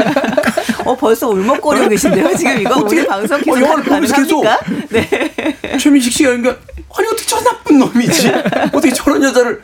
[0.85, 4.87] 어 벌써 울먹거리고 계신데요 지금 이거 어떻게- 우리 방송 어, 계속 영화를 보면서 계속 가능합니까?
[4.89, 5.77] 네.
[5.77, 8.31] 최민식 씨가 연기 아니 어떻게 저 나쁜 놈이지?
[8.73, 9.61] 어떻게 저런 여자를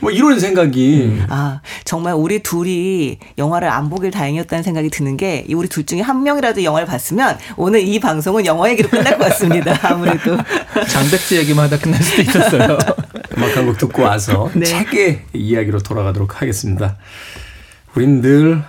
[0.00, 5.68] 뭐 이런 생각이 아 정말 우리 둘이 영화를 안 보길 다행이었다는 생각이 드는 게이 우리
[5.68, 9.78] 둘 중에 한 명이라도 영화를 봤으면 오늘 이 방송은 영화 얘기로 끝날 것 같습니다.
[9.82, 10.36] 아무래도
[10.88, 12.78] 장백지 얘기만 하다 끝날 수도 있었어요.
[13.36, 14.64] 음악 한곡 듣고 와서 네.
[14.64, 16.96] 책의 이야기로 돌아가도록 하겠습니다.
[17.94, 18.62] 우린 늘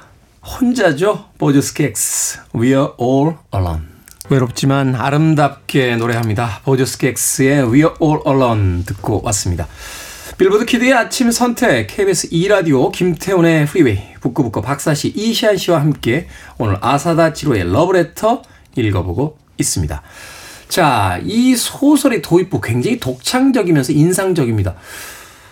[0.43, 1.25] 혼자죠.
[1.38, 3.83] Boz Scaggs We are all alone.
[4.29, 6.61] 외롭지만 아름답게 노래합니다.
[6.63, 9.67] Boz Scaggs의 We are all alone 듣고 왔습니다.
[10.41, 16.27] 빌보드 Kid의 아침 선택 KBS 2라디오 김태훈의 Freeway 북끄북끄 박사씨 이시한 씨와 함께
[16.58, 18.41] 오늘 아사다 지로의 러브레터
[18.75, 20.01] 읽어보고 있습니다.
[20.67, 24.77] 자, 이 소설의 도입부 굉장히 독창적이면서 인상적입니다.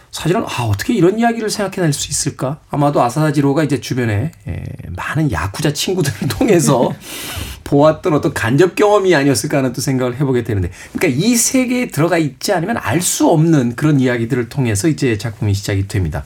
[0.10, 2.60] 사실은 아 어떻게 이런 이야기를 생각해낼 수 있을까?
[2.72, 4.64] 아마도 아사다지로가 이제 주변에 에,
[4.96, 6.92] 많은 야쿠자 친구들을 통해서
[7.70, 12.52] 보았던 어떤 간접 경험이 아니었을까 하는 또 생각을 해보게 되는데, 그러니까 이 세계에 들어가 있지
[12.52, 16.24] 않으면 알 수 없는 그런 이야기들을 통해서 이제 작품이 시작이 됩니다.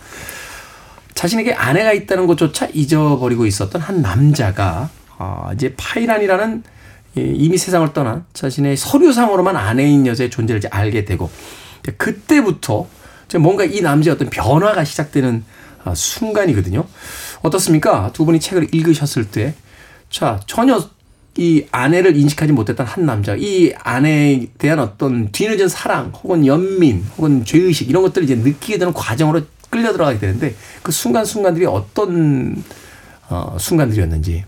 [1.13, 6.63] 자신에게 아내가 있다는 것조차 잊어버리고 있었던 한 남자가 아, 이제 파이란이라는
[7.15, 11.29] 이미 세상을 떠난 자신의 서류상으로만 아내인 여자의 존재를 이제 알게 되고
[11.97, 12.87] 그때부터
[13.39, 15.43] 뭔가 이 남자의 어떤 변화가 시작되는
[15.83, 16.85] 아, 순간이거든요.
[17.41, 18.11] 어떻습니까?
[18.13, 19.53] 두 분이 책을 읽으셨을 때,
[20.09, 20.81] 자, 전혀
[21.37, 27.43] 이 아내를 인식하지 못했던 한 남자, 이 아내에 대한 어떤 뒤늦은 사랑, 혹은 연민, 혹은
[27.43, 32.63] 죄의식, 이런 것들을 이제 느끼게 되는 과정으로 끌려 들어가게 되는데, 그 순간순간들이 어떤,
[33.29, 34.45] 어, 순간들이었는지.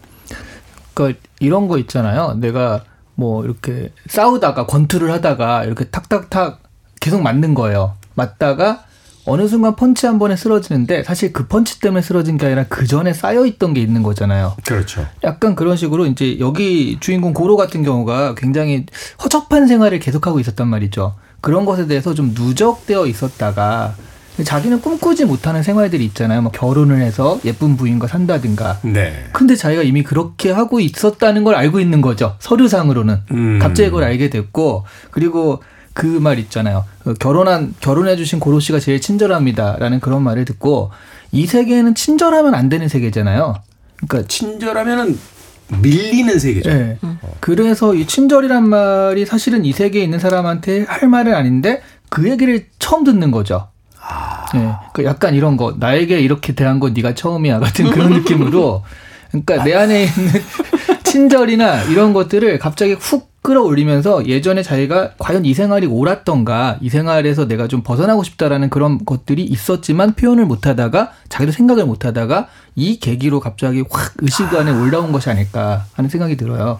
[0.93, 2.35] 그러니까 이런 거 있잖아요.
[2.39, 2.83] 내가
[3.15, 6.61] 뭐 이렇게 싸우다가 권투를 하다가 이렇게 탁탁탁
[6.99, 7.95] 계속 맞는 거예요.
[8.13, 8.85] 맞다가
[9.25, 13.13] 어느 순간 펀치 한 번에 쓰러지는데 사실 그 펀치 때문에 쓰러진 게 아니라 그 전에
[13.13, 14.55] 쌓여 있던 게 있는 거잖아요.
[14.65, 15.05] 그렇죠.
[15.23, 18.85] 약간 그런 식으로 이제 여기 주인공 고로 같은 경우가 굉장히
[19.23, 21.15] 허접한 생활을 계속하고 있었단 말이죠.
[21.41, 23.95] 그런 것에 대해서 좀 누적되어 있었다가
[24.43, 26.41] 자기는 꿈꾸지 못하는 생활들이 있잖아요.
[26.41, 28.79] 뭐 결혼을 해서 예쁜 부인과 산다든가.
[28.83, 29.13] 네.
[29.31, 32.35] 근데 자기가 이미 그렇게 하고 있었다는 걸 알고 있는 거죠.
[32.39, 33.21] 서류상으로는.
[33.31, 33.59] 음.
[33.59, 35.61] 갑자기 그걸 알게 됐고 그리고
[35.95, 36.83] 그 말 있잖아요.
[37.03, 40.91] 그 결혼한 결혼해 주신 고로 씨가 제일 친절합니다라는 그런 말을 듣고
[41.31, 43.55] 이 세계는 친절하면 안 되는 세계잖아요.
[44.05, 45.17] 그러니까 친절하면은
[45.81, 46.69] 밀리는 세계죠.
[46.69, 46.99] 네.
[47.39, 53.05] 그래서 이 친절이란 말이 사실은 이 세계에 있는 사람한테 할 말은 아닌데 그 얘기를 처음
[53.05, 53.69] 듣는 거죠.
[54.53, 54.73] 네.
[54.93, 58.83] 그 약간 이런 거 나에게 이렇게 대한 건 네가 처음이야 같은 그런 느낌으로
[59.31, 60.41] 그러니까 내 안에 있는
[61.15, 67.67] 친절이나 이런 것들을 갑자기 훅 끌어올리면서 예전에 자기가 과연 이 생활이 옳았던가 이 생활에서 내가
[67.67, 74.13] 좀 벗어나고 싶다라는 그런 것들이 있었지만 표현을 못하다가 자기도 생각을 못하다가 이 계기로 갑자기 확
[74.17, 76.79] 의식안에 올라온 것이 아닐까 하는 생각이 들어요.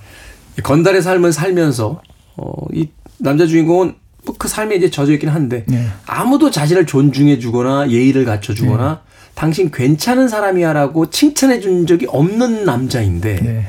[0.63, 2.01] 건달의 삶을 살면서
[2.35, 3.93] 어, 이 남자 주인공은
[4.25, 5.87] 뭐그 삶에 이제 젖어 있긴 한데 네.
[6.07, 9.01] 아무도 자신을 존중해 주거나 예의를 갖춰 주거나
[9.35, 13.67] 당신 괜찮은 사람이야라고 칭찬해 준 적이 없는 남자인데 네.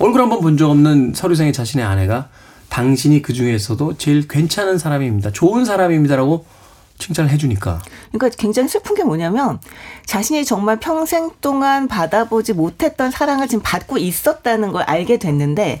[0.00, 2.28] 얼굴 한 번 본 적 없는 서류상의 자신의 아내가
[2.70, 5.30] 당신이 그 중에서도 제일 괜찮은 사람입니다.
[5.32, 6.46] 좋은 사람입니다라고
[6.98, 7.80] 칭찬을 해주니까.
[8.12, 9.58] 그러니까 굉장히 슬픈 게 뭐냐면
[10.06, 15.80] 자신이 정말 평생 동안 받아보지 못했던 사랑을 지금 받고 있었다는 걸 알게 됐는데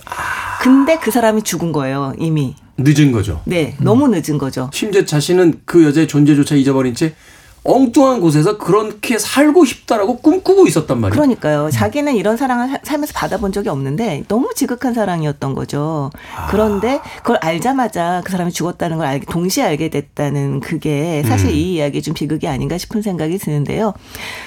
[0.62, 2.56] 근데 그 사람이 죽은 거예요 이미.
[2.78, 3.42] 늦은 거죠.
[3.44, 4.70] 네, 너무 늦은 거죠.
[4.72, 7.14] 심지어 자신은 그 여자의 존재조차 잊어버린 채
[7.62, 11.14] 엉뚱한 곳에서 그렇게 살고 싶다라고 꿈꾸고 있었단 말이에요.
[11.14, 11.70] 그러니까요.
[11.70, 16.10] 자기는 이런 사랑을 사- 살면서 받아본 적이 없는데 너무 지극한 사랑이었던 거죠.
[16.50, 22.00] 그런데 그걸 알자마자 그 사람이 죽었다는 걸 알게, 동시에 알게 됐다는 그게 사실 이 이야기
[22.00, 23.92] 좀 비극이 아닌가 싶은 생각이 드는데요.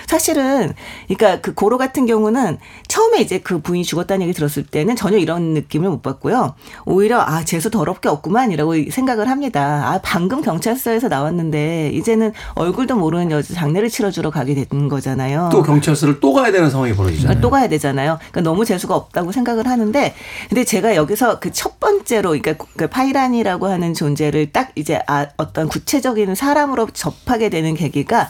[0.07, 0.73] 사실은
[1.07, 5.53] 그러니까 그 고로 같은 경우는 처음에 이제 그 부인이 죽었다는 얘기 들었을 때는 전혀 이런
[5.53, 6.55] 느낌을 못 받고요.
[6.85, 9.83] 오히려 아 재수 더럽게 없구만이라고 생각을 합니다.
[9.85, 15.49] 아 방금 경찰서에서 나왔는데 이제는 얼굴도 모르는 여자 장례를 치러주러 가게 된 거잖아요.
[15.51, 17.27] 또 경찰서를 또 가야 되는 상황이 벌어지잖아요.
[17.27, 18.17] 그러니까 또 가야 되잖아요.
[18.31, 20.15] 그러니까 너무 재수가 없다고 생각을 하는데,
[20.49, 25.67] 근데 제가 여기서 그 첫 번째로, 그러니까 그 파이란이라고 하는 존재를 딱 이제 아, 어떤
[25.67, 28.29] 구체적인 사람으로 접하게 되는 계기가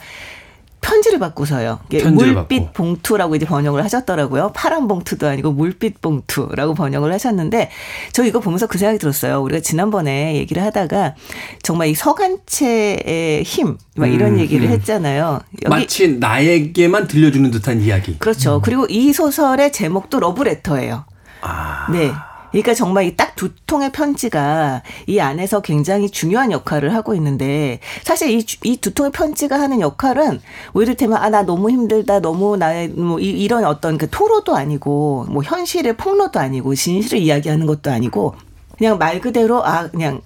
[0.84, 1.80] 편지를 받고서요.
[1.88, 2.72] 이게 편지를 물빛 받고.
[2.74, 4.52] 봉투라고 이제 번역을 하셨더라고요.
[4.54, 7.70] 파란 봉투도 아니고 물빛 봉투라고 번역을 하셨는데
[8.12, 9.40] 저 이거 보면서 그 생각이 들었어요.
[9.40, 11.14] 우리가 지난번에 얘기를 하다가
[11.62, 14.72] 정말 이 서간체의 힘, 막 이런 음, 얘기를 음.
[14.72, 15.40] 했잖아요.
[15.68, 18.18] 마치 나에게만 들려주는 듯한 이야기.
[18.18, 18.60] 그렇죠.
[18.62, 21.06] 그리고 이 소설의 제목도 러브레터예요.
[21.40, 22.12] 아, 네.
[22.54, 28.30] 그러니까 정말 이 딱 두 통의 편지가 이 안에서 굉장히 중요한 역할을 하고 있는데 사실
[28.30, 30.40] 이이두 통의 편지가 하는 역할은
[30.72, 35.26] 뭐 이를테면 아 나 너무 힘들다 너무 나의 뭐 이, 이런 어떤 그 토로도 아니고
[35.30, 38.36] 뭐 현실의 폭로도 아니고 진실을 이야기하는 것도 아니고
[38.78, 40.20] 그냥 말 그대로 아 그냥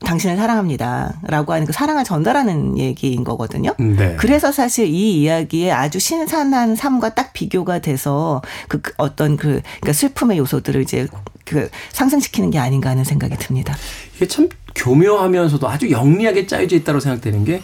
[0.00, 3.74] 당신을 사랑합니다 라고 하는 그 사랑을 전달하는 얘기인 거거든요.
[3.78, 4.16] 네.
[4.18, 10.38] 그래서 사실 이 이야기에 아주 신선한 삶과 딱 비교가 돼서 그그 어떤 그 그러니까 슬픔의
[10.38, 11.06] 요소들을 이제
[11.44, 13.76] 그 상승시키는 게 아닌가 하는 생각이 듭니다.
[14.16, 17.62] 이게 참 교묘하면서도 아주 영리하게 짜여져 있다고 생각되는 게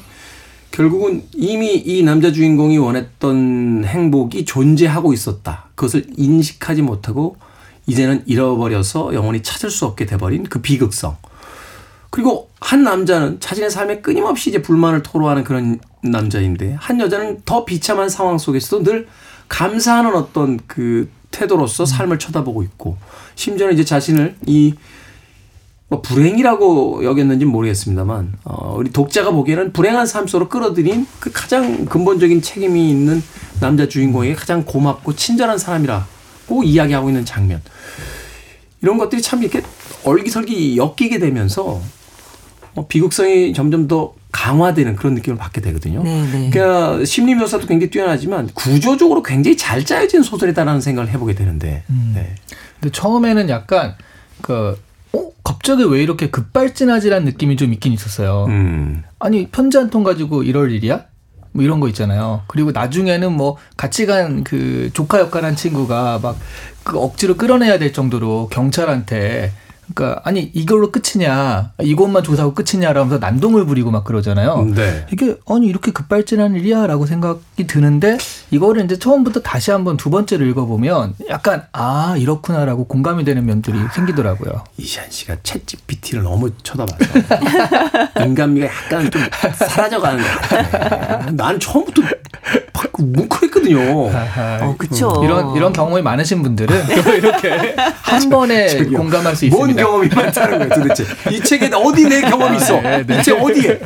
[0.72, 5.70] 결국은 이미 이 남자 주인공이 원했던 행복이 존재하고 있었다.
[5.74, 7.36] 그것을 인식하지 못하고
[7.86, 11.16] 이제는 잃어버려서 영원히 찾을 수 없게 돼버린 그 비극성.
[12.16, 18.08] 그리고 한 남자는 자신의 삶에 끊임없이 이제 불만을 토로하는 그런 남자인데 한 여자는 더 비참한
[18.08, 19.06] 상황 속에서도 늘
[19.48, 22.96] 감사하는 어떤 그 태도로서 삶을 쳐다보고 있고
[23.34, 24.72] 심지어는 이제 자신을 이
[25.88, 31.84] 뭐 불행이라고 여겼는지 는 모르겠습니다만 어, 우리 독자가 보기에는 불행한 삶 속으로 끌어들인 그 가장
[31.84, 33.22] 근본적인 책임이 있는
[33.60, 37.62] 남자 주인공에게 가장 고맙고 친절한 사람이라고 이야기하고 있는 장면.
[38.82, 39.62] 이런 것들이 참 이렇게
[40.04, 41.82] 얼기설기 엮이게 되면서 어,
[42.88, 46.02] 비극성이 점점 더 강화되는 그런 느낌을 받게 되거든요.
[46.02, 46.50] 네, 네.
[46.50, 51.84] 그러니까 심리 묘사도 굉장히 뛰어나지만 구조적으로 굉장히 잘 짜여진 소설이다라는 생각을 해보게 되는데.
[52.14, 52.34] 네.
[52.80, 53.94] 근데 처음에는 약간
[54.42, 54.78] 그
[55.14, 55.30] 어?
[55.42, 58.44] 갑자기 왜 이렇게 급발진하지라는 느낌이 좀 있긴 있었어요.
[58.48, 59.02] 음.
[59.18, 61.04] 아니 편지 한 통 가지고 이럴 일이야?
[61.52, 62.42] 뭐 이런 거 있잖아요.
[62.48, 66.36] 그리고 나중에는 뭐 같이 간 그 조카 역할한 친구가 막
[66.84, 69.50] 그 억지로 끌어내야 될 정도로 경찰한테
[69.94, 74.64] 그러니까 아니 이걸로 끝이냐 이것만 조사하고 끝이냐 라면서 난동을 부리고 막 그러잖아요.
[74.74, 75.06] 네.
[75.12, 78.18] 이게 아니 이렇게 급발진한 일이야라고 생각이 드는데
[78.50, 84.64] 이거를 이제 처음부터 다시 한번 두 번째로 읽어보면 약간 아 이렇구나라고 공감이 되는 면들이 생기더라고요.
[84.76, 86.96] 이시안 씨가 챗 GPT를 너무 쳐다봐서
[88.24, 89.22] 인간미가 약간 좀
[89.54, 91.30] 사라져가는 것 같아.
[91.36, 93.78] 난 처음부터 막 뭉클했거든요.
[94.60, 95.20] 어, 그쵸.
[95.24, 98.84] 이런 이런 경험이 많으신 분들은 또 이렇게 한 번에.
[98.86, 99.75] 공감할 수뭔 있습니다.
[99.76, 101.04] 경험이 많다는 거야 도대체.
[101.30, 102.80] 이 책에 어디 내 경험이 있어?
[103.20, 103.80] 이책 어디에?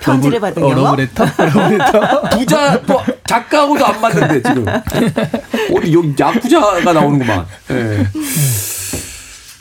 [0.00, 0.84] 편지를 받은 어, 경험?
[0.84, 1.24] 러브레터?
[1.36, 2.22] 러브레터?
[2.36, 7.46] 부자 또 작가하고도 안 맞는데 지금 어디 여기 야쿠자가 나오는구만.
[7.70, 8.06] 예.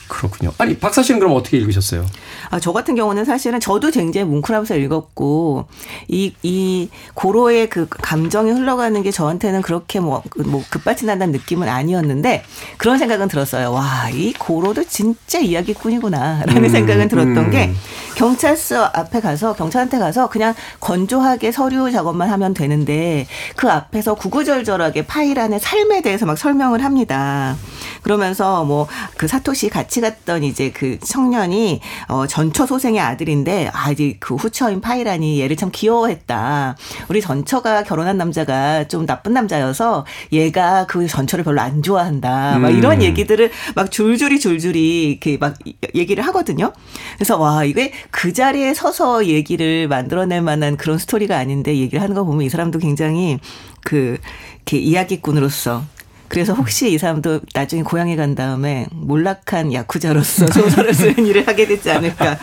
[0.08, 0.52] 그렇군요.
[0.58, 2.06] 아니 박사 씨는 그럼 어떻게 읽으셨어요?
[2.50, 5.66] 아, 저 같은 경우는 사실은 저도 굉장히 뭉클하면서 읽었고,
[6.08, 12.44] 이, 이 고로의 그 감정이 흘러가는 게 저한테는 그렇게 뭐, 그뭐 급발진한다는 느낌은 아니었는데,
[12.78, 13.72] 그런 생각은 들었어요.
[13.72, 16.44] 와, 이 고로도 진짜 이야기꾼이구나.
[16.46, 17.52] 라는 음, 생각은 들었던 음.
[17.52, 17.72] 게,
[18.16, 25.40] 경찰서 앞에 가서, 경찰한테 가서 그냥 건조하게 서류 작업만 하면 되는데, 그 앞에서 구구절절하게 파일
[25.40, 27.56] 안의 삶에 대해서 막 설명을 합니다.
[28.02, 34.16] 그러면서 뭐, 그 사토시 같이 갔던 이제 그 청년이, 어, 전처 소생의 아들인데, 아, 이제
[34.18, 36.78] 그 후처인 파이란이 얘를 참 귀여워했다.
[37.10, 42.60] 우리 전처가 결혼한 남자가 좀 나쁜 남자여서 얘가 그 전처를 별로 안 좋아한다.
[42.60, 43.02] 막 이런 음.
[43.02, 45.56] 얘기들을 막 줄줄이 줄줄이 이렇게 막
[45.94, 46.72] 얘기를 하거든요.
[47.16, 52.24] 그래서 와, 이게 그 자리에 서서 얘기를 만들어낼 만한 그런 스토리가 아닌데 얘기를 하는 거
[52.24, 53.38] 보면 이 사람도 굉장히
[53.84, 54.18] 그,
[54.56, 55.84] 이렇게 이야기꾼으로서
[56.30, 61.90] 그래서 혹시 이 사람도 나중에 고향에 간 다음에 몰락한 야쿠자로서 소설을 쓰는 일을 하게 되지
[61.92, 62.38] 않을까.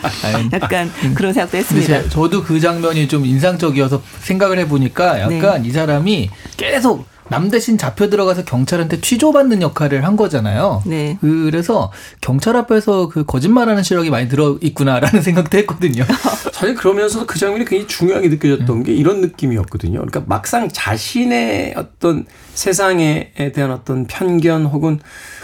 [0.53, 2.03] 약간 그런 생각도 했습니다.
[2.03, 5.67] 제- 저도 그 장면이 좀 인상적이어서 생각을 해보니까 약간 네.
[5.69, 10.83] 이 사람이 계속 남 대신 잡혀 들어가서 경찰한테 취조받는 역할을 한 거잖아요.
[10.85, 11.17] 네.
[11.21, 16.03] 그래서 경찰 앞에서 그 거짓말하는 실력이 많이 들어 있구나라는 생각도 했거든요.
[16.53, 19.99] 사실 그러면서 그 장면이 굉장히 중요하게 느껴졌던 게 이런 느낌이었거든요.
[19.99, 24.99] 그러니까 막상 자신의 어떤 세상에 대한 어떤 편견 혹은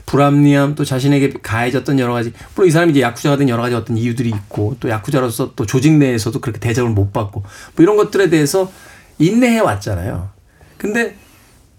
[0.05, 3.97] 불합리함 또 자신에게 가해졌던 여러 가지 물론 이 사람이 이제 야쿠자가 된 여러 가지 어떤
[3.97, 8.71] 이유들이 있고 또 야쿠자로서 또 조직 내에서도 그렇게 대접을 못 받고 뭐 이런 것들에 대해서
[9.19, 10.29] 인내해 왔잖아요.
[10.77, 11.15] 근데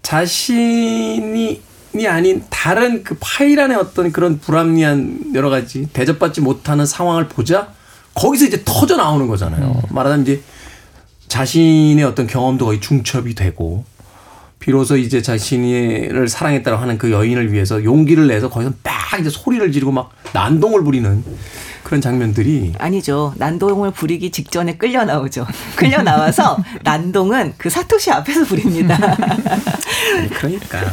[0.05, 1.61] 자신이
[1.95, 7.69] 이 아닌 다른 그 파일 안에 어떤 그런 불합리한 여러 가지 대접받지 못하는 상황을 보자
[8.13, 9.81] 거기서 이제 터져 나오는 거잖아요.
[9.89, 10.43] 말하자면 이제
[11.27, 13.83] 자신의 어떤 경험도 거의 중첩이 되고
[14.59, 19.91] 비로소 이제 자신을 사랑했다고 하는 그 여인을 위해서 용기를 내서 거기서 막 이제 소리를 지르고
[19.91, 21.23] 막 난동을 부리는
[21.85, 23.33] 그런 장면들이 아니죠.
[23.37, 25.45] 난동을 부리기 직전에 끌려 나오죠.
[25.77, 28.97] 끌려 나와서 난동은 그 사토시 앞에서 부립니다.
[30.33, 30.83] 그러니까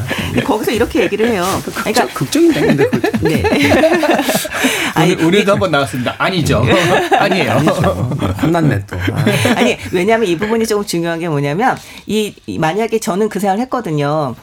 [0.45, 1.45] 거기서 이렇게 얘기를 해요.
[1.65, 2.91] 그러니까 극적인 장면인데
[3.23, 3.43] 네.
[4.95, 6.15] 아니, 오늘, 오늘도 한번 나왔습니다.
[6.19, 6.63] 아니죠.
[7.19, 7.53] 아니에요.
[8.43, 8.97] 혼났네 또.
[8.97, 9.25] 아.
[9.57, 11.77] 아니 왜냐하면 이 부분이 조금 중요한 게 뭐냐면
[12.07, 14.35] 이, 이 만약에 저는 그 생각을 했거든요.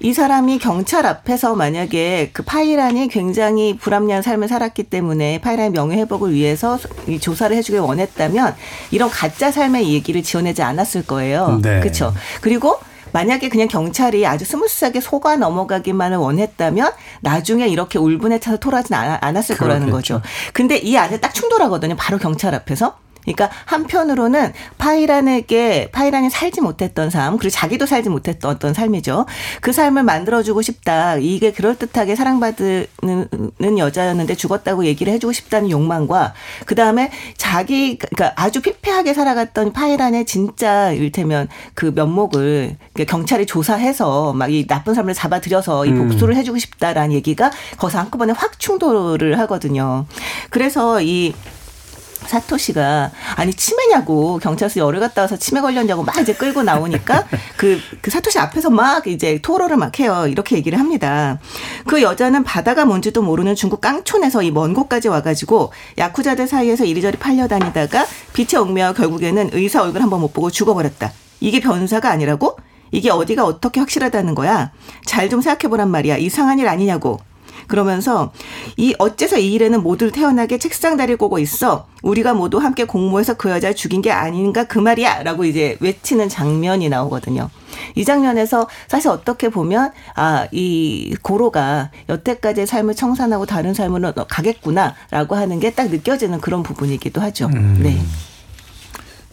[0.00, 6.32] 이 사람이 경찰 앞에서 만약에 그 파이란이 굉장히 불합리한 삶을 살았기 때문에 파이란의 명예 회복을
[6.32, 8.54] 위해서 이 조사를 해주길 원했다면
[8.90, 11.60] 이런 가짜 삶의 얘기를 지어내지 않았을 거예요.
[11.62, 11.80] 네.
[11.80, 12.14] 그렇죠.
[12.40, 12.78] 그리고
[13.12, 19.56] 만약에 그냥 경찰이 아주 스무스하게 속아 넘어가기만을 원했다면 나중에 이렇게 울분에 차서 토라진 않- 않았을
[19.56, 20.14] 거라는 그렇겠죠.
[20.20, 20.28] 거죠.
[20.52, 21.96] 근데 이 안에 딱 충돌하거든요.
[21.96, 22.96] 바로 경찰 앞에서.
[23.32, 29.26] 그러니까 한편으로는 파이란에게 파이란이 살지 못했던 삶 그리고 자기도 살지 못했던 어떤 삶이죠.
[29.60, 31.16] 그 삶을 만들어주고 싶다.
[31.16, 36.34] 이게 그럴 듯하게 사랑받는 여자였는데 죽었다고 얘기를 해주고 싶다는 욕망과
[36.66, 42.76] 그 다음에 자기 그러니까 아주 피폐하게 살아갔던 파이란의 진짜 일테면 그 면목을
[43.06, 48.58] 경찰이 조사해서 막 이 나쁜 사람을 잡아들여서 이 복수를 해주고 싶다라는 얘기가 거기서 한꺼번에 확
[48.58, 50.06] 충돌을 하거든요.
[50.50, 51.34] 그래서 이
[52.26, 57.24] 사토시가 아니 치매냐고 경찰서 열을 갔다 와서 치매 걸렸냐고 막 이제 끌고 나오니까
[57.56, 60.26] 그, 그 사토시 앞에서 막 이제 토로를 막 해요.
[60.28, 61.38] 이렇게 얘기를 합니다.
[61.86, 68.06] 그 여자는 바다가 뭔지도 모르는 중국 깡촌에서 이 먼 곳까지 와가지고 야쿠자들 사이에서 이리저리 팔려다니다가
[68.32, 71.12] 빛에 얽매여 결국에는 의사 얼굴 한번 못 보고 죽어버렸다.
[71.40, 72.56] 이게 변사가 아니라고?
[72.90, 74.72] 이게 어디가 어떻게 확실하다는 거야?
[75.06, 76.16] 잘 좀 생각해보란 말이야.
[76.16, 77.20] 이상한 일 아니냐고.
[77.68, 78.32] 그러면서
[78.76, 83.50] 이 어째서 이 일에는 모두 태어나게 책상 다리를 꼬고 있어 우리가 모두 함께 공모해서 그
[83.50, 87.50] 여자를 죽인 게 아닌가 그 말이야라고 이제 외치는 장면이 나오거든요.
[87.94, 95.60] 이 장면에서 사실 어떻게 보면 아 이 고로가 여태까지의 삶을 청산하고 다른 삶으로 가겠구나라고 하는
[95.60, 97.48] 게 딱 느껴지는 그런 부분이기도 하죠.
[97.48, 97.98] 네.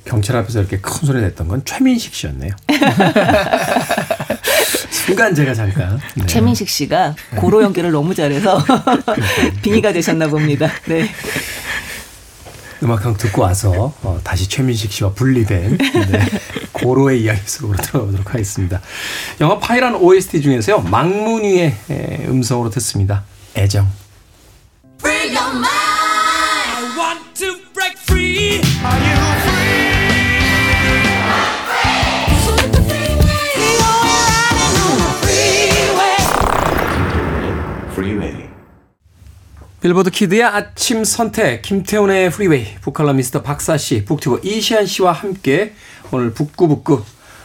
[0.06, 2.51] 경찰 앞에서 이렇게 큰 소리 냈던 건 최민식 씨였네요.
[4.89, 5.99] 순간 제가 잠깐.
[6.16, 6.26] 네.
[6.26, 8.64] 최민식 씨가 고로 연기를 너무 잘해서
[9.62, 10.70] 빙의가 되셨나 봅니다.
[10.88, 11.10] 네.
[12.84, 16.20] 음악 한 듣고 와서 어, 다시 최민식 씨와 분리된 네,
[16.72, 18.82] 고로의 이야기 속으로 들어가 보도록 하겠습니다.
[19.41, 20.82] 영화 파이란 OST 중에서요.
[20.82, 23.24] 망문위의 에, 음성으로 듣습니다.
[23.56, 23.89] 애정.
[39.86, 45.75] 빌보드 Kid의 아침 선택 김태훈의 Freeway 북칼럼니스트 박사 씨, 북튜버 이시한 씨와 함께
[46.11, 47.03] 오늘 북끄북끄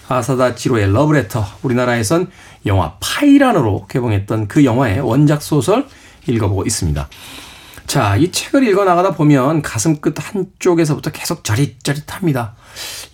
[0.09, 2.30] 아사다 지로의 러브레터 우리나라에선
[2.64, 5.86] 영화 파이란으로 개봉했던 그 영화의 원작 소설
[6.26, 7.11] 읽어보고 있습니다.
[7.86, 12.55] 자, 이 책을 읽어 나가다 보면 가슴 끝 한쪽에서부터 계속 저릿저릿합니다.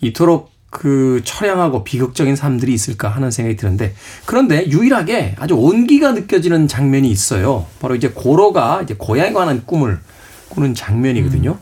[0.03, 3.95] 이토록 그 처량하고 비극적인 삶들이 있을까 하는 생각이 드는데
[4.27, 7.65] 그런데 유일하게 아주 온기가 느껴지는 장면이 있어요.
[7.81, 9.99] 바로 이제 고로가 이제 고향에 관한 꿈을
[10.51, 11.57] 꾸는 장면이거든요.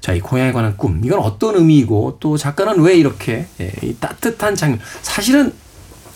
[0.00, 4.54] 자, 이 고향에 관한 꿈 이건 어떤 의미이고 또 작가는 왜 이렇게 예, 이 따뜻한
[4.54, 5.52] 장면 사실은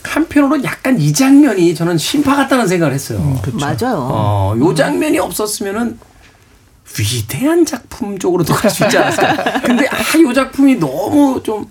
[0.03, 3.39] 한편으로는 약간 이 장면이 저는 심파 같다는 생각을 했어요.
[3.53, 3.99] 맞아요.
[4.11, 5.99] 어, 요 장면이 없었으면은
[6.99, 9.61] 위대한 작품 쪽으로 더갈수 있지 않았을까.
[9.61, 11.67] 근데 아, 요 작품이 너무 좀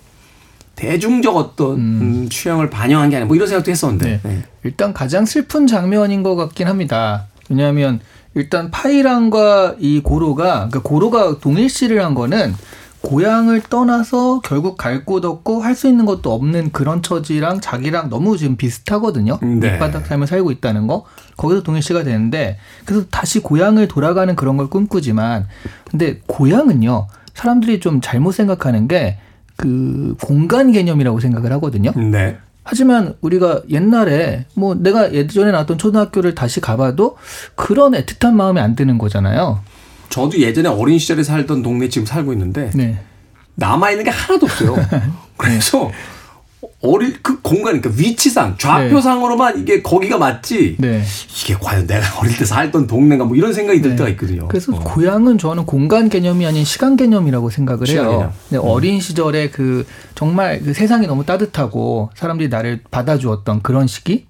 [0.76, 4.20] 대중적 어떤 음, 취향을 반영한 게 아니라 뭐 이런 생각도 했었는데.
[4.22, 4.28] 네.
[4.28, 4.44] 네.
[4.64, 7.26] 일단 가장 슬픈 장면인 것 같긴 합니다.
[7.48, 8.00] 왜냐하면
[8.34, 12.54] 일단 파이랑과 이 고로가 그러니까 고로가 동일시를 한 거는
[13.02, 18.38] 고향을 떠나서 결국 갈 곳 없고 할 수 있는 것도 없는 그런 처지랑 자기랑 너무
[18.38, 19.38] 지금 비슷하거든요.
[19.42, 19.72] 네.
[19.72, 21.04] 밑바닥 삶을 살고 있다는 거.
[21.36, 22.56] 거기서 동일시가 되는데
[22.86, 25.46] 그래서 다시 고향을 돌아가는 그런 걸 꿈꾸지만
[25.90, 27.06] 근데 고향은요.
[27.34, 29.18] 사람들이 좀 잘못 생각하는 게
[29.56, 31.92] 그 공간 개념이라고 생각을 하거든요.
[31.96, 32.36] 네.
[32.64, 37.16] 하지만 우리가 옛날에 뭐 내가 예전에 나왔던 초등학교를 다시 가봐도
[37.54, 39.60] 그런 애틋한 마음이 안 드는 거잖아요.
[40.08, 42.98] 저도 예전에 어린 시절에 살던 동네 지금 살고 있는데 네.
[43.56, 44.76] 남아 있는 게 하나도 없어요.
[45.36, 45.90] 그래서
[46.82, 51.02] 어릴 그 공간 그러니까 위치상 좌표상으로만 이게 거기가 맞지 네.
[51.42, 53.96] 이게 과연 내가 어릴 때 살던 동네가 뭐 이런 생각이 들 네.
[53.96, 54.48] 때가 있거든요.
[54.48, 54.80] 그래서 어.
[54.80, 58.12] 고향은 저는 공간 개념이 아닌 시간 개념이라고 생각을 시간 해요.
[58.12, 58.28] 개념.
[58.28, 58.32] 음.
[58.50, 64.26] 네, 어린 시절에 그 정말 그 세상이 너무 따뜻하고 사람들이 나를 받아주었던 그런 시기.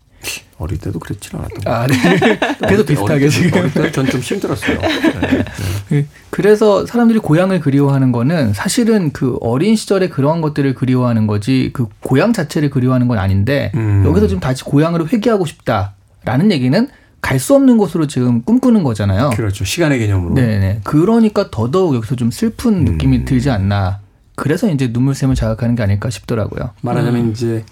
[0.59, 2.39] 어릴 때도 그랬지 않았던 것 아, 네.
[2.61, 3.59] 그래서 비슷하게 지금.
[3.61, 4.79] 어릴 때전좀 힘들었어요.
[5.21, 5.45] 네.
[5.89, 11.87] 그- 그래서 사람들이 고향을 그리워하는 거는 사실은 그 어린 시절에 그러한 것들을 그리워하는 거지 그
[12.01, 14.05] 고향 자체를 그리워하는 건 아닌데 음.
[14.07, 16.89] 여기서 지금 다시 고향으로 회귀하고 싶다라는 얘기는
[17.21, 19.31] 갈 수 없는 곳으로 지금 꿈꾸는 거잖아요.
[19.31, 19.65] 그렇죠.
[19.65, 20.35] 시간의 개념으로.
[20.35, 20.81] 네네.
[20.85, 23.25] 그러니까 더더욱 여기서 좀 슬픈 느낌이 음.
[23.25, 24.01] 들지 않나.
[24.37, 26.71] 그래서 이제 눈물샘을 자극하는 게 아닐까 싶더라고요.
[26.83, 27.65] 말하자면 이제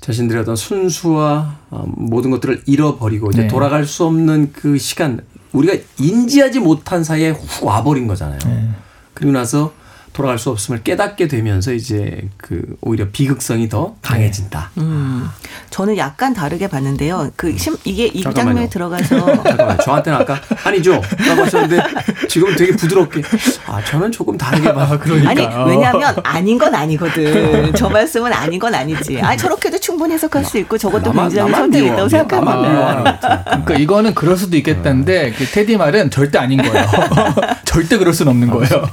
[0.00, 3.48] 자신들의 어떤 순수와 어, 모든 것들을 잃어버리고 이제 네.
[3.48, 5.20] 돌아갈 수 없는 그 시간
[5.52, 8.38] 우리가 인지하지 못한 사이에 훅 와버린 거잖아요.
[8.46, 8.68] 네.
[9.14, 9.72] 그리고 나서
[10.20, 14.70] 돌아갈 수 없음을 깨닫게 되면서 이제 그 오히려 비극성이 더 강해진다.
[14.76, 15.30] 음,
[15.70, 17.30] 저는 약간 다르게 봤는데요.
[17.36, 18.44] 그 심, 이게 이 잠깐만요.
[18.48, 21.82] 장면에 들어가서 잠깐만 저한테는 아까 아니죠 라고 하셨는데
[22.28, 23.22] 지금 되게 부드럽게
[23.66, 24.90] 아 저는 조금 다르게 봐.
[25.26, 27.72] 아니 왜냐하면 아닌 건 아니거든.
[27.74, 29.18] 저 말씀은 아닌 건 아니지.
[29.22, 31.86] 아 저렇게도 충분히 해석할 수 있고 저것도 나만 선택이.
[31.86, 33.02] 있다고 생각합니다.
[33.04, 33.44] 거지.
[33.44, 36.86] 그러니까 이거는 그럴 수도 있겠다는데 그 테디 말은 절대 아닌 거예요.
[37.64, 38.86] 절대 그럴 수는 없는 거예요.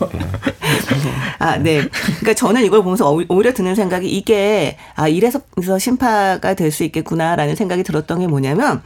[1.39, 1.87] 아, 네.
[2.19, 5.39] 그러니까 저는 이걸 보면서 오- 오히려 드는 생각이 이게 아 이래서
[5.79, 8.81] 심파가 될 수 있겠구나라는 생각이 들었던 게 뭐냐면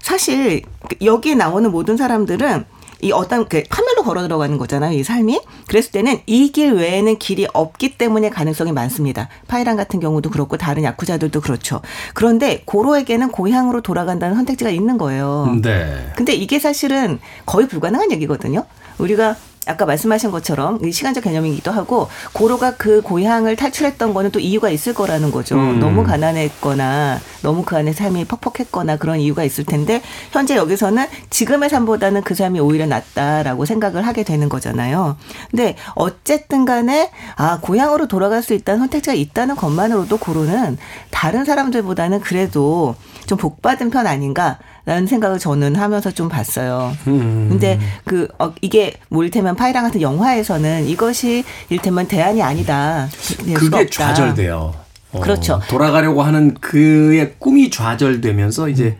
[0.00, 0.62] 사실
[1.02, 2.64] 여기에 나오는 모든 사람들은
[3.02, 5.40] 이 어떤 그 파멸로 걸어 들어가는 거잖아요, 이 삶이.
[5.68, 9.28] 그랬을 때는 이 길 외에는 길이 없기 때문에 가능성이 많습니다.
[9.48, 11.80] 파이란 같은 경우도 그렇고 다른 야쿠자들도 그렇죠.
[12.12, 15.56] 그런데 고로에게는 고향으로 돌아간다는 선택지가 있는 거예요.
[15.62, 16.10] 네.
[16.14, 18.64] 근데 이게 사실은 거의 불가능한 얘기거든요.
[18.98, 19.36] 우리가
[19.66, 24.94] 아까 말씀하신 것처럼 이 시간적 개념이기도 하고 고로가 그 고향을 탈출했던 거는 또 이유가 있을
[24.94, 25.56] 거라는 거죠.
[25.56, 25.78] 음.
[25.78, 30.00] 너무 가난했거나 너무 그 안에 삶이 퍽퍽했거나 그런 이유가 있을 텐데
[30.30, 35.16] 현재 여기서는 지금의 삶보다는 그 삶이 오히려 낫다라고 생각을 하게 되는 거잖아요.
[35.50, 40.78] 근데 어쨌든 간에 아 고향으로 돌아갈 수 있다는 선택지가 있다는 것만으로도 고로는
[41.10, 42.96] 다른 사람들보다는 그래도
[43.30, 46.92] 좀 복받은 편 아닌가라는 생각을 저는 하면서 좀 봤어요.
[47.04, 53.08] 근데 그 어, 이게 뭐 일테면 파이랑 같은 영화에서는 이것이 일테면 대안이 아니다.
[53.54, 53.86] 그게.
[53.86, 54.74] 좌절돼요.
[55.12, 55.60] 어, 그렇죠.
[55.68, 58.96] 돌아가려고 하는 그의 꿈이 좌절되면서 이제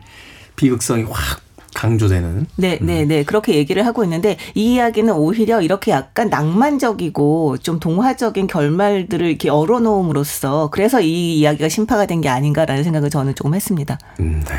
[0.54, 1.40] 비극성이 확
[1.74, 2.46] 강조되는.
[2.56, 3.22] 네, 네, 네.
[3.24, 10.68] 그렇게 얘기를 하고 있는데 이 이야기는 오히려 이렇게 약간 낭만적이고 좀 동화적인 결말들을 이렇게 열어놓음으로써
[10.70, 13.98] 그래서 이 이야기가 심파가 된 게 아닌가라는 생각을 저는 조금 했습니다.
[14.20, 14.54] 음, 네.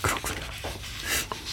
[0.00, 0.38] 그렇군요.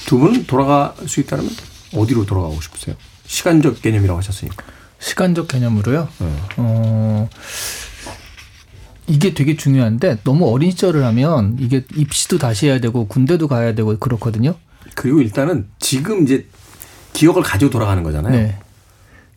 [0.05, 1.49] 두 분은 돌아갈 수 있다면
[1.95, 2.95] 어디로 돌아가고 싶으세요?
[3.25, 4.63] 시간적 개념이라고 하셨으니까.
[4.99, 6.07] 시간적 개념으로요.
[6.19, 6.27] 네.
[6.57, 7.27] 어,
[9.07, 13.97] 이게 되게 중요한데 너무 어린 시절을 하면 이게 입시도 다시 해야 되고 군대도 가야 되고
[13.99, 14.55] 그렇거든요.
[14.95, 16.45] 그리고 일단은 지금 이제
[17.13, 18.33] 기억을 가지고 돌아가는 거잖아요.
[18.33, 18.55] 네.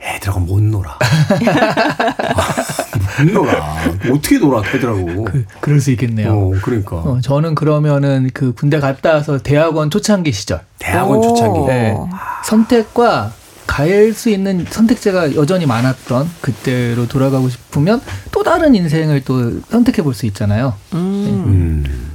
[0.00, 0.92] 애들하고 못 놀아.
[0.92, 3.76] 아, 못 놀아.
[4.12, 5.24] 어떻게 놀아, 애들하고.
[5.24, 6.32] 그, 그럴 수 있겠네요.
[6.32, 6.96] 어, 그러니까.
[6.96, 11.22] 어, 저는 그러면은 그 군대 갔다 와서 대학원 초창기 시절 대학원 오.
[11.22, 11.60] 초창기.
[11.66, 11.96] 네.
[12.44, 13.32] 선택과
[13.66, 18.00] 갈 수 있는 선택지가 여전히 많았던 그때로 돌아가고 싶으면
[18.32, 20.74] 또 다른 인생을 또 선택해 볼 수 있잖아요.
[20.94, 22.07] 음.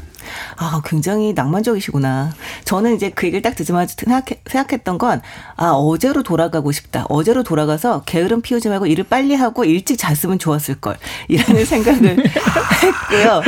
[0.64, 2.32] 아, 굉장히 낭만적이시구나.
[2.64, 3.94] 저는 이제 그 얘기를 딱 듣자마자
[4.46, 5.22] 생각했던 건,
[5.58, 7.06] 아, 어제로 돌아가고 싶다.
[7.10, 10.96] 어제로 돌아가서 게으름 피우지 말고 일을 빨리 하고 일찍 잤으면 좋았을 걸.
[11.28, 13.42] 이라는 생각을 했고요.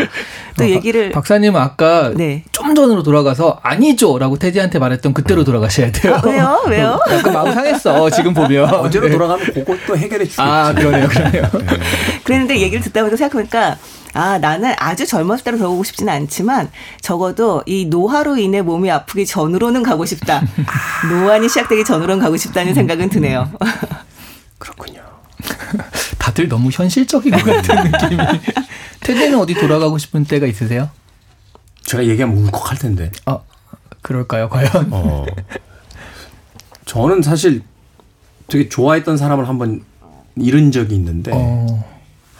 [0.57, 1.07] 또 얘기를.
[1.09, 2.43] 어, 박사님은 아까 네.
[2.51, 6.15] 좀 전으로 돌아가서 아니죠 라고 태지한테 말했던 그때로 돌아가셔야 돼요.
[6.15, 6.63] 아, 왜요?
[6.67, 6.99] 왜요?
[7.11, 8.73] 약간 마음 상했어 지금 보면.
[8.73, 9.13] 어제로 네.
[9.13, 10.41] 돌아가면 그것도 해결해 주겠지.
[10.41, 11.43] 아 그러네요, 그러네요.
[12.23, 13.77] 그랬는데 얘기를 듣다 보니까 생각해보니까
[14.15, 19.83] 아 나는 아주 젊었을 때로 돌아가고 싶지는 않지만 적어도 이 노화로 인해 몸이 아프기 전으로는
[19.83, 20.41] 가고 싶다.
[21.09, 23.51] 노안이 시작되기 전으로는 가고 싶다는 생각은 드네요.
[24.57, 25.01] 그렇군요.
[26.17, 28.17] 다들 너무 현실적인 것 같은 느낌이.
[29.01, 30.89] 태지는 어디 돌아가고 싶은 때가 있으세요?
[31.83, 33.11] 제가 얘기하면 울컥할 텐데.
[33.25, 33.39] 아
[34.01, 34.69] 그럴까요, 과연?
[34.91, 35.25] 어.
[36.85, 37.63] 저는 사실
[38.47, 39.83] 되게 좋아했던 사람을 한번
[40.37, 41.83] 잃은 적이 있는데 어,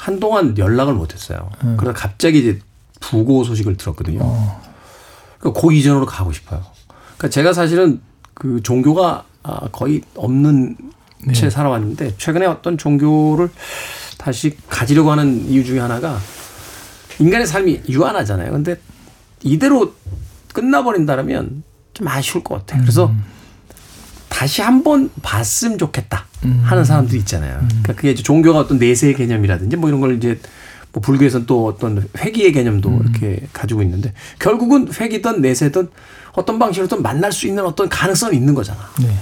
[0.06, 1.50] 한동안 연락을 못했어요.
[1.78, 2.60] 그러다 갑자기 이제
[3.00, 4.20] 부고 소식을 들었거든요.
[5.40, 6.64] 그러니까 그 이전으로 가고 싶어요.
[7.18, 8.02] 그러니까 제가 사실은
[8.36, 10.78] 그 종교가 아, 거의 없는
[11.34, 13.50] 채 살아왔는데 최근에 어떤 종교를
[14.20, 16.20] 다시 가지려고 하는 이유 중에 하나가
[17.18, 18.52] 인간의 삶이 유한하잖아요.
[18.52, 18.80] 근데
[19.42, 19.96] 이대로
[20.54, 21.64] 끝나버린다면
[21.96, 22.82] 좀 아쉬울 것 같아요.
[22.82, 23.12] 그래서
[24.36, 26.26] 다시 한 번 봤으면 좋겠다
[26.64, 27.58] 하는 사람들이 있잖아요.
[27.68, 30.38] 그러니까 그게 이제 종교가 어떤 내세의 개념이라든지 뭐 이런 걸 이제
[30.92, 35.88] 뭐 불교에서는 또 어떤 회귀의 개념도 이렇게 가지고 있는데 결국은 회귀든 내세든
[36.34, 38.80] 어떤 방식으로든 만날 수 있는 어떤 가능성이 있는 거잖아.
[39.00, 39.16] 네.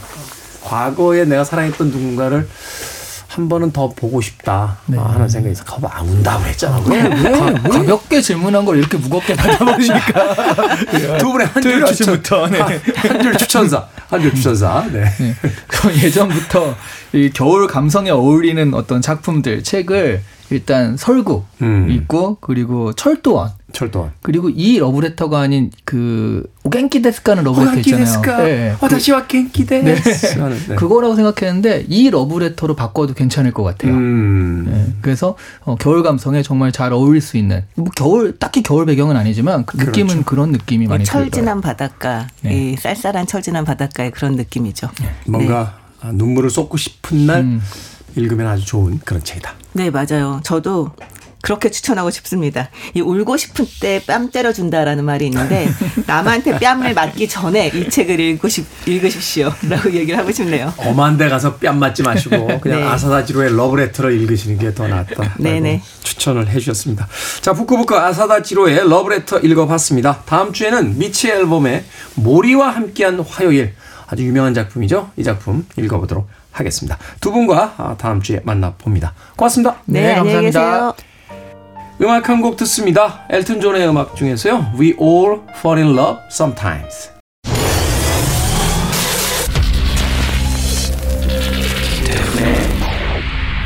[0.63, 2.47] 과거에 내가 사랑했던 누군가를
[3.33, 4.95] 한 번은 더 보고 싶다 네.
[4.95, 5.63] 하는 생각이 있어.
[5.63, 6.79] 거봐 안 운다고 했잖아.
[6.87, 7.01] 왜?
[7.01, 12.59] 가, 가볍게 질문한 걸 이렇게 무겁게 받아보니까 두 분의 한줄 토요일 추천, 아침부터, 네.
[12.95, 14.85] 한줄 추천사, 한줄 추천사.
[14.91, 15.05] 네.
[15.17, 15.35] 네.
[16.03, 16.75] 예전부터
[17.13, 20.21] 이 겨울 감성에 어울리는 어떤 작품들 책을
[20.53, 21.89] 일단 설국 음.
[21.89, 24.11] 있고 그리고 철도원 철도원.
[24.21, 28.21] 그리고 이 러브레터가 아닌 그 오겐키 데스카는 러브레터 있잖아요.
[28.43, 28.75] 네.
[28.79, 30.37] 그- 私は 元気です.
[30.37, 30.75] 하는, 네.
[30.75, 33.93] 그거라고 생각했는데 이 러브레터로 바꿔도 괜찮을 것 같아요.
[33.93, 34.65] 음.
[34.69, 35.35] 네, 그래서
[35.65, 39.77] 어, 겨울 감성에 정말 잘 어울릴 수 있는 뭐 겨울 딱히 겨울 배경은 아니지만 그
[39.77, 40.25] 느낌은 그렇죠.
[40.25, 41.23] 그런 느낌이 많이 들어요.
[41.23, 42.73] 철진한 바닷가, 네.
[42.73, 44.87] 이 쌀쌀한 철진한 바닷가의 그런 느낌이죠.
[45.27, 47.61] 뭔가 아, 눈물을 쏟고 싶은 날 음.
[48.15, 49.53] 읽으면 아주 좋은 그런 책이다.
[49.73, 50.39] 네, 맞아요.
[50.43, 50.91] 저도
[51.41, 52.69] 그렇게 추천하고 싶습니다.
[52.93, 55.67] 이 울고 싶은 때 뺨 때려준다라는 말이 있는데
[56.07, 60.73] 남한테 뺨을 맞기 전에 이 책을 읽으시, 읽으십시오라고 얘기를 하고 싶네요.
[60.77, 62.85] 엄한 데 가서 뺨 맞지 마시고 그냥 네.
[62.85, 65.35] 아사다지로의 러브레터를 읽으시는 게 더 낫다.
[65.37, 65.81] 네네.
[66.03, 67.09] 추천을 해 주셨습니다.
[67.41, 70.23] 자, 부끄부끄 아사다지로의 러브레터 읽어봤습니다.
[70.25, 71.83] 다음 주에는 미치 앨범의
[72.15, 73.73] 모리와 함께한 화요일
[74.07, 75.11] 아주 유명한 작품이죠.
[75.17, 76.97] 이 작품 읽어보도록 하겠습니다.
[77.19, 79.13] 두 분과 아, 다음 주에 만나봅니다.
[79.35, 79.75] 고맙습니다.
[79.85, 80.93] 네, 네, 감사합니다.
[82.01, 83.21] 음악 한 곡 듣습니다.
[83.29, 84.73] 엘튼 존의 음악 중에서요.
[84.79, 87.11] We all fall in love sometimes.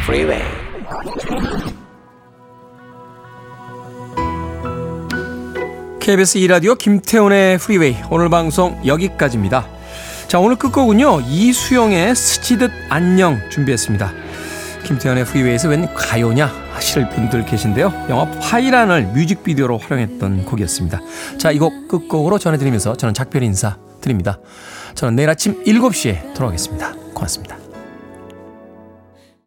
[0.04, 0.44] Freeway.
[6.00, 9.68] KBS 2라디오 김태훈의 Freeway 오늘 방송 여기까지입니다.
[10.28, 11.21] 자, 오늘 끝곡은요.
[11.21, 14.11] 이수영의 스치듯 안녕 준비했습니다.
[14.84, 18.07] 김태훈의 Freeway에서 웬 가요냐 하실 분들 계신데요.
[18.09, 20.99] 영화 파이란을 뮤직비디오로 활용했던 곡이었습니다.
[21.38, 24.38] 자, 이 곡 끝곡으로 전해드리면서 저는 작별 인사 드립니다.
[24.95, 26.93] 저는 내일 아침 7시에 돌아오겠습니다.
[27.13, 27.66] 고맙습니다.